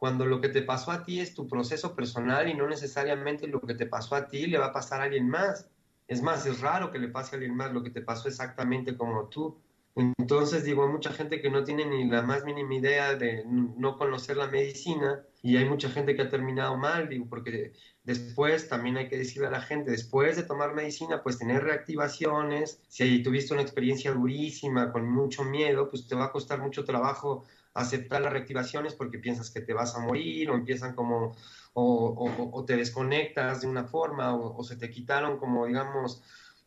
[0.05, 3.59] cuando lo que te pasó a ti es tu proceso personal y no necesariamente lo
[3.61, 5.70] que te pasó a ti le va a pasar a alguien más.
[6.09, 8.99] Es más, es raro que le pase a alguien más lo que te pasó exactamente
[8.99, 9.59] como tú.
[9.94, 13.97] Entonces, digo, hay mucha gente que no tiene ni la más mínima idea de no
[13.97, 18.96] conocer la medicina y hay mucha gente que ha terminado mal, digo, porque después también
[18.96, 23.52] hay que decirle a la gente, después de tomar medicina, pues tener reactivaciones, si tuviste
[23.52, 28.33] una experiencia durísima, con mucho miedo, pues te va a costar mucho trabajo aceptar las
[28.33, 31.37] reactivaciones porque piensas que te vas a morir o empiezan como,
[31.74, 36.22] o, o, o te desconectas de una forma o, o, se te quitaron como, digamos,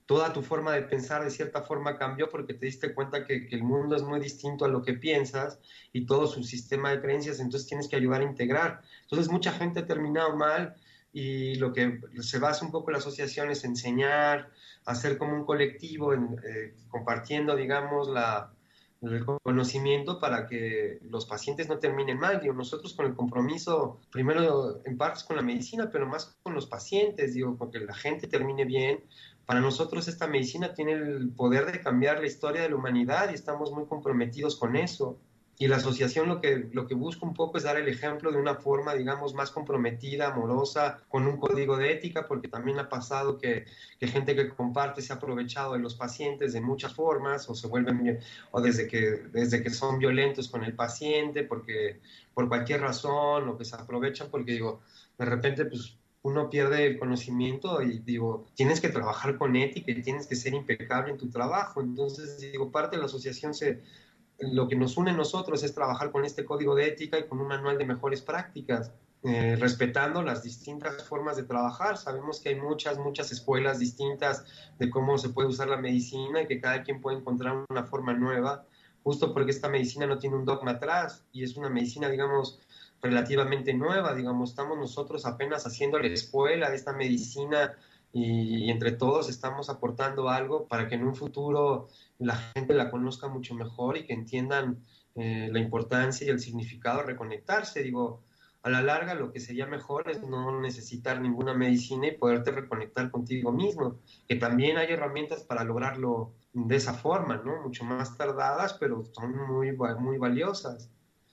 [0.08, 3.56] toda tu forma de pensar de cierta forma cambió porque te diste cuenta que, que
[3.56, 5.60] el mundo es muy distinto a lo que piensas
[5.94, 8.82] y todo su sistema de creencias, entonces tienes que ayudar a integrar.
[9.04, 10.76] Entonces mucha gente ha terminado mal
[11.12, 14.50] y lo que se basa un poco en la asociación es enseñar,
[14.86, 18.54] hacer como un colectivo, en, eh, compartiendo, digamos, la,
[19.02, 22.40] el conocimiento para que los pacientes no terminen mal.
[22.40, 26.66] Digo, nosotros con el compromiso, primero en partes con la medicina, pero más con los
[26.66, 29.04] pacientes, digo, porque la gente termine bien.
[29.48, 33.34] Para nosotros esta medicina tiene el poder de cambiar la historia de la humanidad y
[33.34, 35.18] estamos muy comprometidos con eso.
[35.58, 38.40] Y la asociación lo que, lo que busca un poco es dar el ejemplo de
[38.40, 43.38] una forma, digamos, más comprometida, amorosa, con un código de ética, porque también ha pasado
[43.38, 43.66] que,
[44.02, 47.68] que, gente que comparte se ha aprovechado de los pacientes de muchas formas, o se
[47.68, 48.20] vuelven,
[48.52, 49.00] o desde que,
[49.32, 52.02] desde que son violentos con el paciente, porque
[52.34, 54.82] por cualquier razón, o que se aprovechan, porque digo,
[55.18, 60.02] de repente, pues uno pierde el conocimiento y digo, tienes que trabajar con ética y
[60.02, 61.82] tienes que ser impecable en tu trabajo.
[61.82, 63.82] Entonces, digo, parte de la asociación se
[64.40, 67.40] lo que nos une a nosotros es trabajar con este código de ética y con
[67.40, 68.92] un manual de mejores prácticas,
[69.24, 71.98] eh, respetando las distintas formas de trabajar.
[71.98, 74.46] Sabemos que hay muchas, muchas escuelas distintas
[74.78, 78.14] de cómo se puede usar la medicina y que cada quien puede encontrar una forma
[78.14, 78.66] nueva,
[79.04, 82.60] justo porque esta medicina no tiene un dogma atrás y es una medicina, digamos,
[83.02, 87.74] relativamente nueva, digamos, estamos nosotros apenas haciendo la escuela de esta medicina
[88.12, 93.28] y, entre todos estamos aportando algo para que en un futuro la gente la conozca
[93.28, 94.84] mucho mejor y que entiendan
[95.16, 97.84] eh, la importancia y el significado de reconectarse.
[97.84, 98.24] Digo,
[98.64, 103.12] a la larga lo que sería mejor es no necesitar ninguna medicina y poderte reconectar
[103.12, 107.62] contigo mismo, que también hay herramientas para lograrlo de esa forma, ¿no?
[107.62, 110.90] Mucho más tardadas, pero son muy, muy valiosas.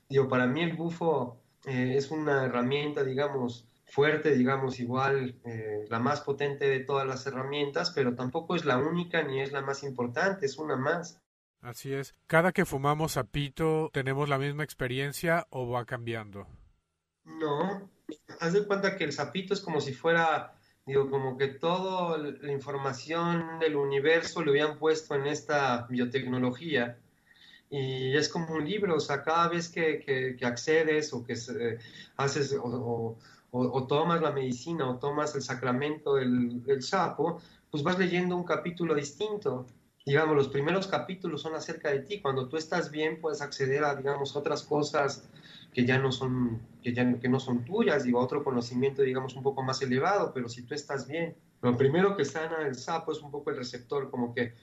[0.09, 5.99] Digo, para mí el bufo eh, es una herramienta, digamos, fuerte, digamos, igual eh, la
[5.99, 9.83] más potente de todas las herramientas, pero tampoco es la única ni es la más
[9.83, 11.21] importante, es una más.
[11.61, 12.15] Así es.
[12.27, 16.47] ¿Cada que fumamos sapito tenemos la misma experiencia o va cambiando?
[17.25, 17.91] No,
[18.41, 20.55] haz de cuenta que el sapito es como si fuera
[20.87, 26.99] Digo, como que toda la información del universo lo habían puesto en esta biotecnología
[27.77, 31.35] y es como un libro, o sea, cada vez que, que, accedes o que
[32.17, 33.19] haces o,
[33.51, 37.41] o, tomas la medicina o tomas el sacramento del, del, sapo,
[37.73, 39.67] pues vas leyendo un capítulo distinto.
[40.07, 42.21] Digamos, los primeros capítulos son acerca de ti.
[42.21, 45.29] Cuando tú estás bien, puedes acceder a, digamos, otras cosas
[45.73, 49.43] que ya no son, que ya, que no son tuyas, digo, otro conocimiento, digamos, un
[49.43, 51.35] poco más elevado, pero si tú estás bien.
[51.61, 54.55] Lo primero que sana el sapo es un poco el receptor, como que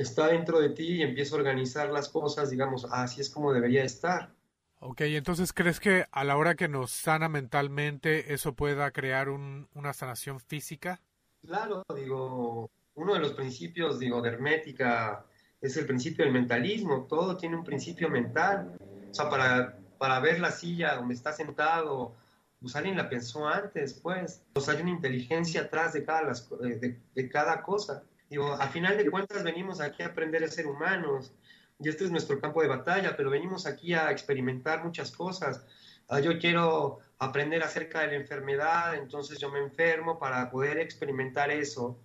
[0.00, 3.84] está dentro de ti y empieza a organizar las cosas, digamos, así es como debería
[3.84, 4.32] estar.
[4.78, 9.68] Ok, entonces ¿crees que a la hora que nos sana mentalmente eso pueda crear un,
[9.74, 11.02] una sanación física?
[11.42, 15.26] Claro, digo, uno de los principios, digo, de hermética
[15.60, 18.76] es el principio del mentalismo, todo tiene un principio mental.
[19.10, 22.14] O sea, para, para ver la silla donde está sentado,
[22.58, 24.42] pues alguien la pensó antes, pues.
[24.54, 28.04] O sea, hay una inteligencia atrás de cada, las, de, de cada cosa.
[28.30, 31.34] Digo, a final de cuentas venimos aquí a aprender a ser humanos
[31.80, 35.66] y este es nuestro campo de batalla, pero venimos aquí a experimentar muchas cosas.
[36.08, 41.50] Ah, yo quiero aprender acerca de la enfermedad, entonces yo me enfermo para poder experimentar
[41.50, 41.98] eso.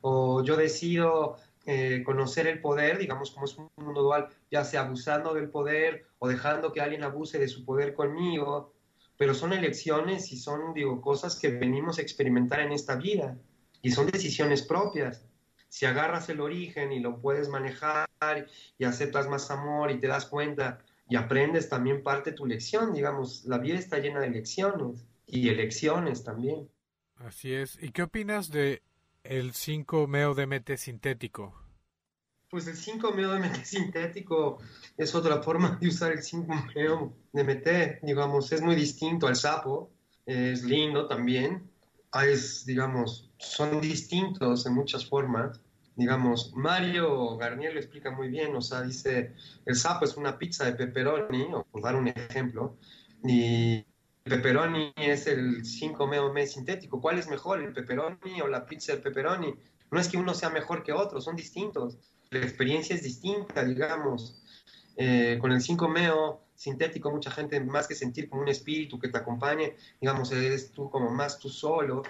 [0.00, 4.80] O yo decido eh, conocer el poder, digamos como es un mundo dual, ya sea
[4.80, 8.74] abusando del poder o dejando que alguien abuse de su poder conmigo,
[9.16, 13.38] pero son elecciones y son, digo, cosas que venimos a experimentar en esta vida
[13.80, 15.27] y son decisiones propias
[15.68, 18.08] si agarras el origen y lo puedes manejar
[18.78, 22.92] y aceptas más amor y te das cuenta y aprendes también parte de tu lección,
[22.92, 26.68] digamos, la vida está llena de lecciones y elecciones también.
[27.16, 27.78] Así es.
[27.82, 28.82] ¿Y qué opinas de
[29.24, 31.54] el 5-meo-DMT sintético?
[32.50, 34.58] Pues el 5-meo-DMT sintético
[34.96, 39.90] es otra forma de usar el 5-meo-DMT, digamos, es muy distinto al sapo,
[40.24, 41.70] es lindo también,
[42.22, 45.60] es, digamos, son distintos en muchas formas.
[45.96, 49.34] Digamos, Mario Garnier lo explica muy bien, o sea, dice,
[49.66, 52.76] el sapo es una pizza de pepperoni, o por dar un ejemplo,
[53.24, 53.84] y el
[54.24, 57.00] pepperoni es el 5 meo sintético.
[57.00, 59.54] ¿Cuál es mejor, el pepperoni o la pizza de pepperoni?
[59.90, 61.96] No es que uno sea mejor que otro, son distintos.
[62.30, 64.42] La experiencia es distinta, digamos.
[64.96, 69.08] Eh, con el 5 meo sintético, mucha gente más que sentir como un espíritu que
[69.08, 72.02] te acompañe, digamos, eres tú como más tú solo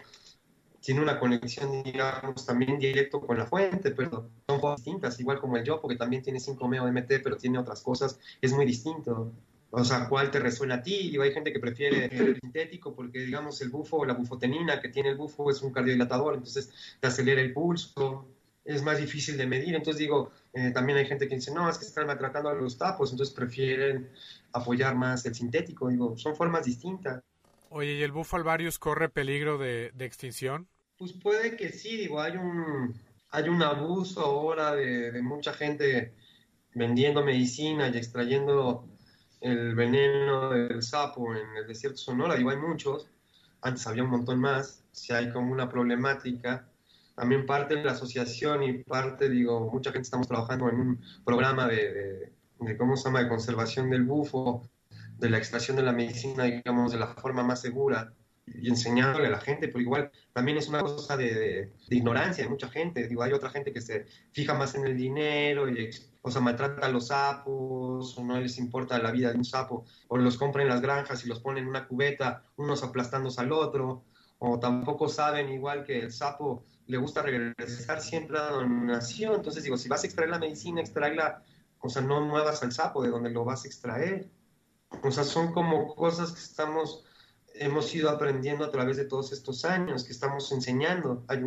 [0.80, 5.56] tiene una conexión, digamos, también directo con la fuente, pero son cosas distintas, igual como
[5.56, 9.32] el yo, porque también tiene 5-meo MT, pero tiene otras cosas, es muy distinto.
[9.70, 11.10] O sea, ¿cuál te resuena a ti?
[11.12, 15.10] Y hay gente que prefiere el sintético porque, digamos, el bufo, la bufotenina que tiene
[15.10, 18.26] el bufo es un cardiodilatador, entonces te acelera el pulso,
[18.64, 19.74] es más difícil de medir.
[19.74, 22.78] Entonces digo, eh, también hay gente que dice, no, es que están maltratando a los
[22.78, 24.10] tapos, entonces prefieren
[24.52, 25.88] apoyar más el sintético.
[25.88, 27.22] Digo, son formas distintas.
[27.70, 30.68] Oye, ¿y el alvarius corre peligro de, extinción?
[30.96, 32.98] Pues puede que sí, digo, hay un,
[33.31, 36.14] hay un abuso ahora de, mucha gente
[36.74, 38.85] vendiendo medicina y extrayendo
[39.40, 43.09] el veneno del sapo en el desierto Sonora, digo, hay muchos,
[43.61, 46.68] antes había un montón más, si hay como una problemática,
[47.14, 51.66] también parte de la asociación y parte, digo, mucha gente estamos trabajando en un programa
[51.66, 54.68] de, de, ¿cómo se llama?, de conservación del bufo,
[55.18, 58.12] de la extracción de la medicina, digamos, de la forma más segura,
[58.54, 62.68] y enseñándole a la gente, pero igual también es una cosa de, ignorancia de mucha
[62.68, 63.07] gente.
[63.07, 65.90] Digo, hay otra gente que se fija más en el dinero y
[66.22, 69.85] o sea, maltrata a los sapos, o no les importa la vida de un sapo,
[70.09, 73.52] o los compra en las granjas y los pone en una cubeta, unos aplastándose al
[73.52, 74.04] otro,
[74.38, 79.35] o tampoco saben igual que el sapo le gusta regresar siempre a donación.
[79.35, 81.42] Entonces digo, si vas a extraer la medicina, extraerla,
[81.81, 84.28] o sea, no muevas al sapo de donde lo vas a extraer.
[85.03, 87.05] O sea, son como cosas que estamos
[87.61, 91.24] hemos ido aprendiendo a través de todos estos años que estamos enseñando.
[91.29, 91.42] Hay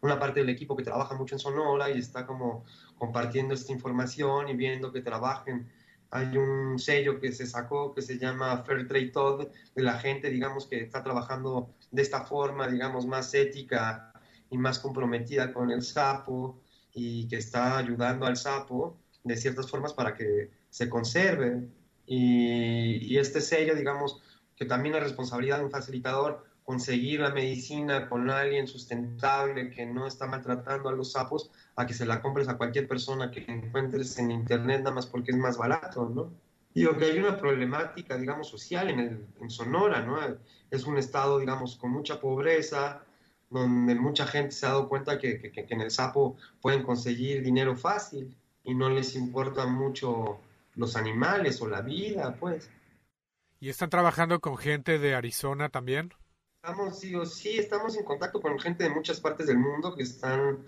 [0.00, 2.64] una parte del equipo que trabaja mucho en Sonora y está como
[2.98, 5.68] compartiendo esta información y viendo que trabajen.
[6.10, 10.30] Hay un sello que se sacó que se llama Fair Trade Todd de la gente,
[10.30, 14.12] digamos, que está trabajando de esta forma, digamos, más ética
[14.50, 16.60] y más comprometida con el sapo
[16.92, 21.68] y que está ayudando al sapo de ciertas formas para que se conserve.
[22.06, 24.22] Y, y este sello, digamos,
[24.56, 30.04] que también es responsabilidad de un facilitador conseguir la medicina con alguien sustentable que no
[30.04, 34.18] está maltratando a los sapos, a que se la compres a cualquier persona que encuentres
[34.18, 36.32] en internet nada más porque es más barato, ¿no?
[36.74, 40.18] Digo que hay una problemática, digamos, social en, el, en Sonora, ¿no?
[40.68, 43.04] Es un estado, digamos, con mucha pobreza,
[43.48, 47.44] donde mucha gente se ha dado cuenta que, que, que en el sapo pueden conseguir
[47.44, 50.40] dinero fácil y no les importan mucho
[50.76, 52.70] los animales o la vida, pues.
[53.58, 56.12] ¿Y están trabajando con gente de Arizona también?
[56.62, 60.64] Estamos, digo, sí, estamos en contacto con gente de muchas partes del mundo que están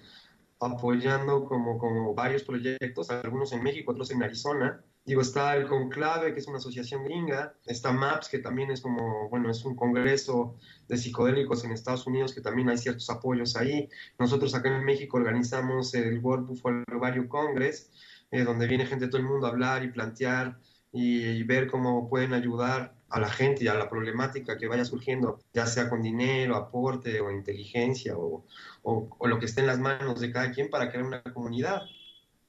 [0.61, 4.83] apoyando como, como varios proyectos, algunos en México, otros en Arizona.
[5.05, 9.29] Digo, está el Conclave, que es una asociación gringa, está MAPS, que también es como,
[9.31, 10.57] bueno, es un congreso
[10.87, 13.89] de psicodélicos en Estados Unidos, que también hay ciertos apoyos ahí.
[14.19, 17.91] Nosotros acá en México organizamos el World Buffalo Vario Congress,
[18.31, 20.59] eh, donde viene gente de todo el mundo a hablar y plantear
[20.93, 25.41] y, ver cómo pueden ayudar a la gente y a la problemática que vaya surgiendo,
[25.53, 28.45] ya sea con dinero, aporte o inteligencia o,
[28.83, 31.83] o, lo que esté en las manos de cada quien para crear una comunidad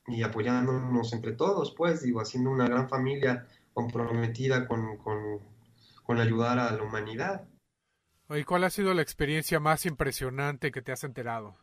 [0.08, 5.40] y apoyándonos entre todos, pues, digo, haciendo una gran familia comprometida con, con,
[6.04, 7.48] con ayudar a la humanidad.
[8.30, 11.58] ¿Y cuál ha sido la experiencia más impresionante que te has enterado?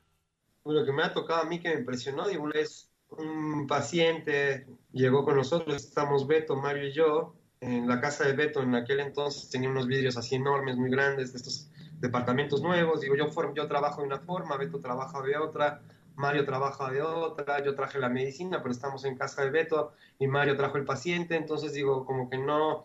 [0.64, 5.25] Lo que me ha tocado a mí que me impresionó, digo, es un paciente llegó
[5.25, 9.49] con nosotros, estamos Beto, Mario y yo, en la casa de Beto en aquel entonces
[9.51, 14.01] tenía unos vidrios así enormes, muy grandes, de estos departamentos nuevos, digo, yo, yo trabajo
[14.01, 15.81] de una forma, Beto trabaja de otra,
[16.17, 20.27] Mario trabaja de otra, yo traje la medicina, pero estamos en casa de Beto y
[20.27, 22.85] Mario trajo el paciente, entonces digo, como que no,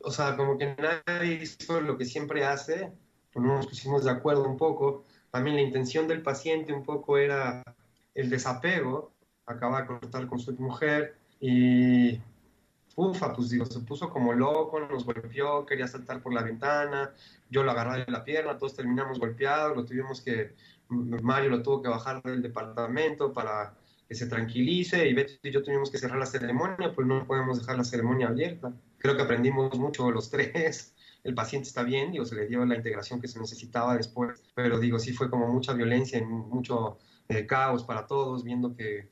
[0.00, 2.92] o sea, como que nadie hizo lo que siempre hace,
[3.32, 7.18] pues no nos pusimos de acuerdo un poco, también la intención del paciente un poco
[7.18, 7.64] era
[8.14, 9.13] el desapego,
[9.46, 12.20] acaba de cortar con su mujer y
[12.96, 17.12] ufa, pues digo, se puso como loco, nos golpeó, quería saltar por la ventana,
[17.50, 20.54] yo lo agarré de la pierna, todos terminamos golpeados, lo tuvimos que,
[20.88, 23.74] Mario lo tuvo que bajar del departamento para
[24.08, 27.58] que se tranquilice y Beto y yo tuvimos que cerrar la ceremonia, pues no podemos
[27.58, 28.72] dejar la ceremonia abierta.
[28.98, 30.94] Creo que aprendimos mucho los tres.
[31.24, 34.78] El paciente está bien, digo, se le dio la integración que se necesitaba después, pero
[34.78, 39.08] digo, sí fue como mucha violencia y mucho eh, caos para todos, viendo que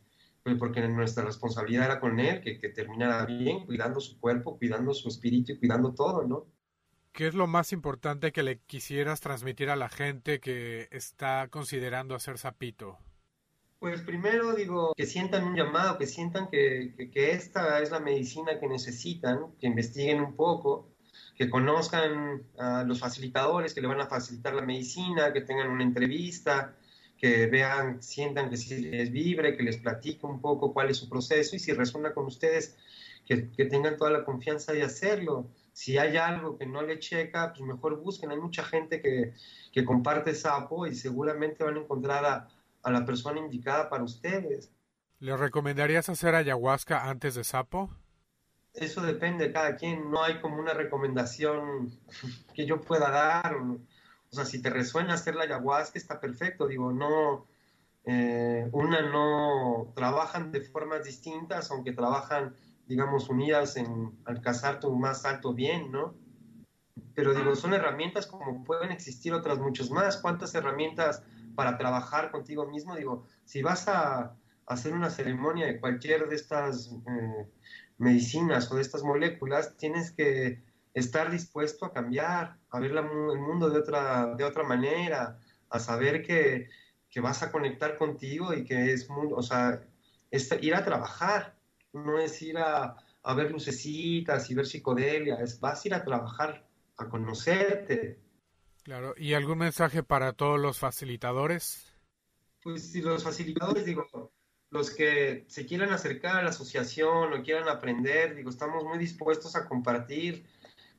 [0.58, 5.08] porque nuestra responsabilidad era con él, que, que terminara bien, cuidando su cuerpo, cuidando su
[5.08, 6.46] espíritu y cuidando todo, ¿no?
[7.12, 12.14] ¿Qué es lo más importante que le quisieras transmitir a la gente que está considerando
[12.14, 12.98] hacer sapito?
[13.78, 18.00] Pues primero digo que sientan un llamado, que sientan que, que, que, esta es la
[18.00, 20.92] medicina que necesitan, que investiguen un poco,
[21.36, 25.82] que conozcan a los facilitadores que le van a facilitar la medicina, que tengan una
[25.82, 26.76] entrevista,
[27.22, 31.08] que vean, sientan que si les vibre, que les platique un poco cuál es su
[31.08, 32.76] proceso y si resuena con ustedes,
[33.24, 35.46] que, que, tengan toda la confianza de hacerlo.
[35.72, 38.32] Si hay algo que no le checa, pues mejor busquen.
[38.32, 39.34] Hay mucha gente que,
[39.72, 42.48] que comparte sapo y seguramente van a encontrar a,
[42.82, 44.72] a la persona indicada para ustedes.
[45.20, 47.88] ¿Le recomendarías hacer ayahuasca antes de sapo?
[48.74, 50.10] Eso depende de cada quien.
[50.10, 51.96] No hay como una recomendación
[52.52, 53.54] que yo pueda dar.
[53.54, 53.78] O
[54.34, 56.66] sea, si te resuena hacer la ayahuasca, está perfecto.
[56.66, 57.46] Digo, no,
[58.04, 62.56] eh, una no trabajan de formas distintas, aunque trabajan,
[62.86, 66.14] digamos, unidas en alcanzar tu más alto bien, ¿no?
[67.14, 70.16] Pero digo, son herramientas como pueden existir otras muchas más.
[70.16, 71.22] ¿Cuántas herramientas
[71.54, 72.96] para trabajar contigo mismo?
[72.96, 74.34] Digo, si vas a
[74.66, 77.50] hacer una ceremonia de cualquier de estas eh,
[77.98, 80.62] medicinas o de estas moléculas, tienes que
[80.94, 85.38] estar dispuesto a cambiar, a ver el mundo de otra, de otra manera,
[85.70, 86.68] a saber que,
[87.10, 89.82] que vas a conectar contigo y que es, o sea,
[90.30, 91.56] es ir a trabajar,
[91.92, 96.04] no es ir a, a ver lucecitas y ver psicodelia, es vas a ir a
[96.04, 96.66] trabajar,
[96.96, 98.18] a conocerte.
[98.82, 101.92] Claro, ¿y algún mensaje para todos los facilitadores?
[102.62, 104.32] Pues si los facilitadores, digo,
[104.70, 109.54] los que se quieran acercar a la asociación o quieran aprender, digo, estamos muy dispuestos
[109.54, 110.46] a compartir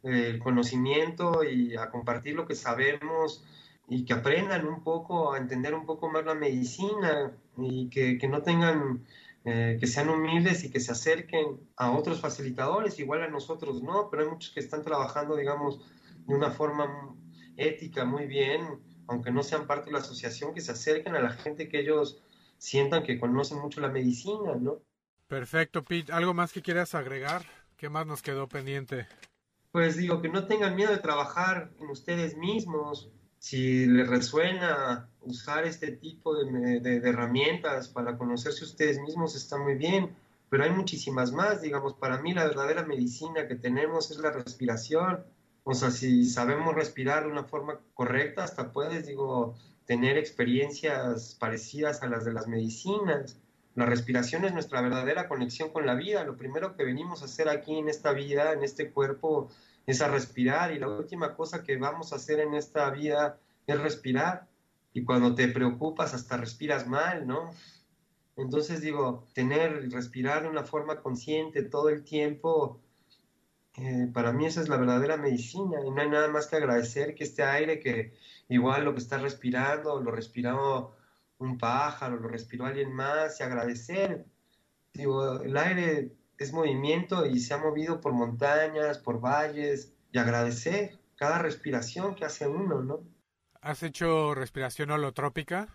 [0.03, 3.43] el conocimiento y a compartir lo que sabemos
[3.87, 8.27] y que aprendan un poco a entender un poco más la medicina y que, que
[8.27, 9.05] no tengan,
[9.45, 14.09] eh, que sean humildes y que se acerquen a otros facilitadores, igual a nosotros no,
[14.09, 15.79] pero hay muchos que están trabajando, digamos,
[16.25, 17.15] de una forma
[17.57, 18.61] ética muy bien,
[19.07, 22.21] aunque no sean parte de la asociación, que se acerquen a la gente que ellos
[22.57, 24.79] sientan que conocen mucho la medicina, ¿no?
[25.27, 26.13] Perfecto, Pete.
[26.13, 27.43] ¿Algo más que quieras agregar?
[27.75, 29.07] ¿Qué más nos quedó pendiente?
[29.73, 33.09] Pues digo, que no tengan miedo de trabajar en ustedes mismos.
[33.39, 40.15] Si les resuena usar este tipo de, herramientas para conocerse ustedes mismos, está muy bien,
[40.47, 41.63] pero hay muchísimas más.
[41.63, 45.25] Digamos, para mí la verdadera medicina que tenemos es la respiración.
[45.63, 49.55] O sea, si sabemos respirar de una forma correcta, hasta puedes, digo,
[49.87, 53.39] tener experiencias parecidas a las de las medicinas.
[53.75, 56.23] La respiración es nuestra verdadera conexión con la vida.
[56.23, 59.49] Lo primero que venimos a hacer aquí en esta vida, en este cuerpo,
[59.85, 60.71] es a respirar.
[60.73, 64.47] Y la última cosa que vamos a hacer en esta vida es respirar.
[64.93, 67.51] Y cuando te preocupas, hasta respiras mal, ¿no?
[68.35, 72.81] Entonces digo, tener, respirar de una forma consciente todo el tiempo
[73.77, 77.15] Eh, para mí esa es la verdadera medicina y no hay nada más que agradecer
[77.15, 78.13] que este aire que
[78.47, 80.95] igual lo que estás respirando, lo respiró
[81.43, 84.25] un pájaro, lo respiró alguien más y agradecer.
[84.93, 90.99] Digo, el aire es movimiento y se ha movido por montañas, por valles y agradecer
[91.15, 93.01] cada respiración que hace uno, ¿no?
[93.61, 95.69] ¿Has hecho respiración holotrópica?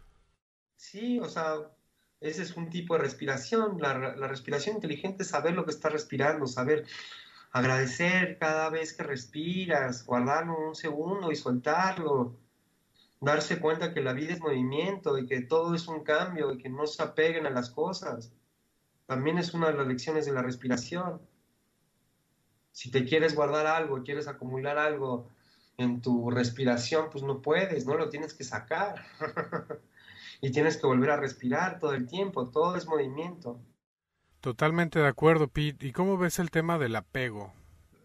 [0.76, 1.54] Sí, o sea,
[2.20, 3.78] ese es un tipo de respiración.
[3.80, 6.86] La, la respiración inteligente es saber lo que estás respirando, saber
[7.52, 12.36] agradecer cada vez que respiras, guardarlo un segundo y soltarlo,
[13.20, 16.68] darse cuenta que la vida es movimiento y que todo es un cambio y que
[16.68, 18.32] no se apeguen a las cosas.
[19.06, 21.20] También es una de las lecciones de la respiración.
[22.72, 25.30] Si te quieres guardar algo, quieres acumular algo
[25.78, 29.04] en tu respiración, pues no puedes, no lo tienes que sacar.
[30.40, 33.60] y tienes que volver a respirar todo el tiempo, todo es movimiento.
[34.40, 35.86] Totalmente de acuerdo, Pete.
[35.86, 37.52] ¿Y cómo ves el tema del apego?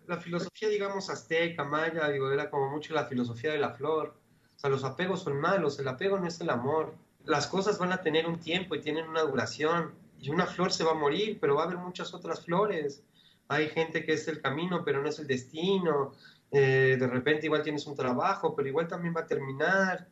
[0.07, 4.15] La filosofía, digamos, azteca, maya, digo, era como mucho la filosofía de la flor.
[4.63, 6.95] Sea, los apegos son malos, el apego no es el amor.
[7.25, 9.91] Las cosas van a tener un tiempo y tienen una duración.
[10.21, 13.03] Y una flor se va a morir, pero va a haber muchas otras flores.
[13.49, 16.13] Hay gente que es el camino, pero no es el destino.
[16.49, 20.07] Eh, de repente igual tienes un trabajo, pero igual también va a terminar.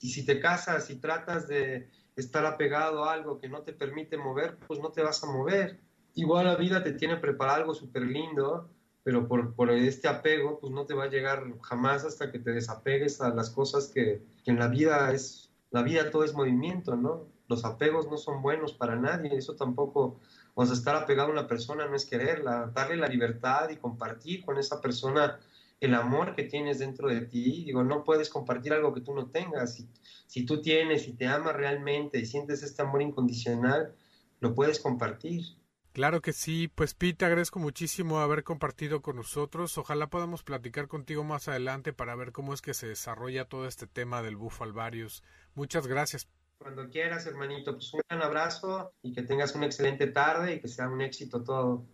[0.00, 4.18] Y si te casas y tratas de estar apegado a algo que no te permite
[4.18, 5.80] mover, pues no te vas a mover.
[6.12, 8.68] Igual la vida te tiene preparado algo súper lindo,
[9.04, 12.52] pero por, por, este apego, pues no te va a llegar jamás hasta que te
[12.52, 16.96] desapegues a las cosas que, que, en la vida es, la vida todo es movimiento,
[16.96, 17.26] ¿no?
[17.48, 20.20] Los apegos no son buenos para nadie, eso tampoco,
[20.54, 24.44] o sea, estar apegado a una persona no es quererla, darle la libertad y compartir
[24.44, 25.38] con esa persona
[25.82, 27.64] el amor que tienes dentro de ti.
[27.64, 29.74] Digo, no puedes compartir algo que tú no tengas.
[29.74, 29.88] Si,
[30.28, 33.92] si tú tienes y te amas realmente y sientes este amor incondicional,
[34.38, 35.42] lo puedes compartir.
[35.92, 39.76] Claro que sí, pues Pete, te agradezco muchísimo haber compartido con nosotros.
[39.76, 43.86] Ojalá podamos platicar contigo más adelante para ver cómo es que se desarrolla todo este
[43.86, 45.22] tema del bufo alvarius.
[45.54, 46.28] Muchas gracias.
[46.56, 50.68] Cuando quieras, hermanito, pues un gran abrazo y que tengas una excelente tarde y que
[50.68, 51.84] sea un éxito todo.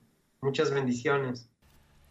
[0.43, 1.51] Muchas bendiciones.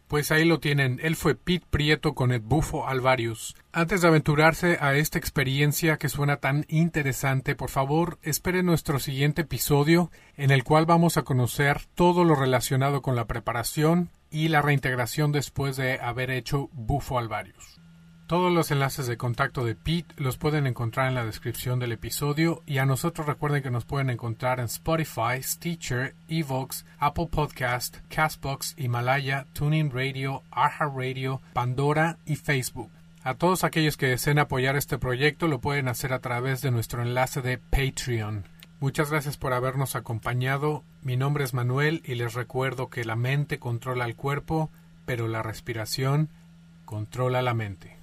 [0.08, 3.54] Pues ahí lo tienen, él fue Pete Prieto con el Bufo Alvarius.
[3.72, 9.42] Antes de aventurarse a esta experiencia que suena tan interesante, por favor, espere nuestro siguiente
[9.42, 14.62] episodio en el cual vamos a conocer todo lo relacionado con la preparación y la
[14.62, 17.77] reintegración después de haber hecho Bufo Alvarius.
[18.28, 22.62] Todos los enlaces de contacto de Pete los pueden encontrar en la descripción del episodio
[22.66, 28.74] y a nosotros recuerden que nos pueden encontrar en Spotify, Stitcher, Evox, Apple Podcast, Castbox,
[28.76, 32.90] Himalaya, Tuning Radio, Arha Radio, Pandora y Facebook.
[33.22, 37.00] A todos aquellos que deseen apoyar este proyecto lo pueden hacer a través de nuestro
[37.00, 38.44] enlace de Patreon.
[38.78, 40.84] Muchas gracias por habernos acompañado.
[41.00, 44.70] Mi nombre es Manuel y les recuerdo que la mente controla el cuerpo,
[45.06, 46.28] pero la respiración
[46.84, 47.97] controla la mente.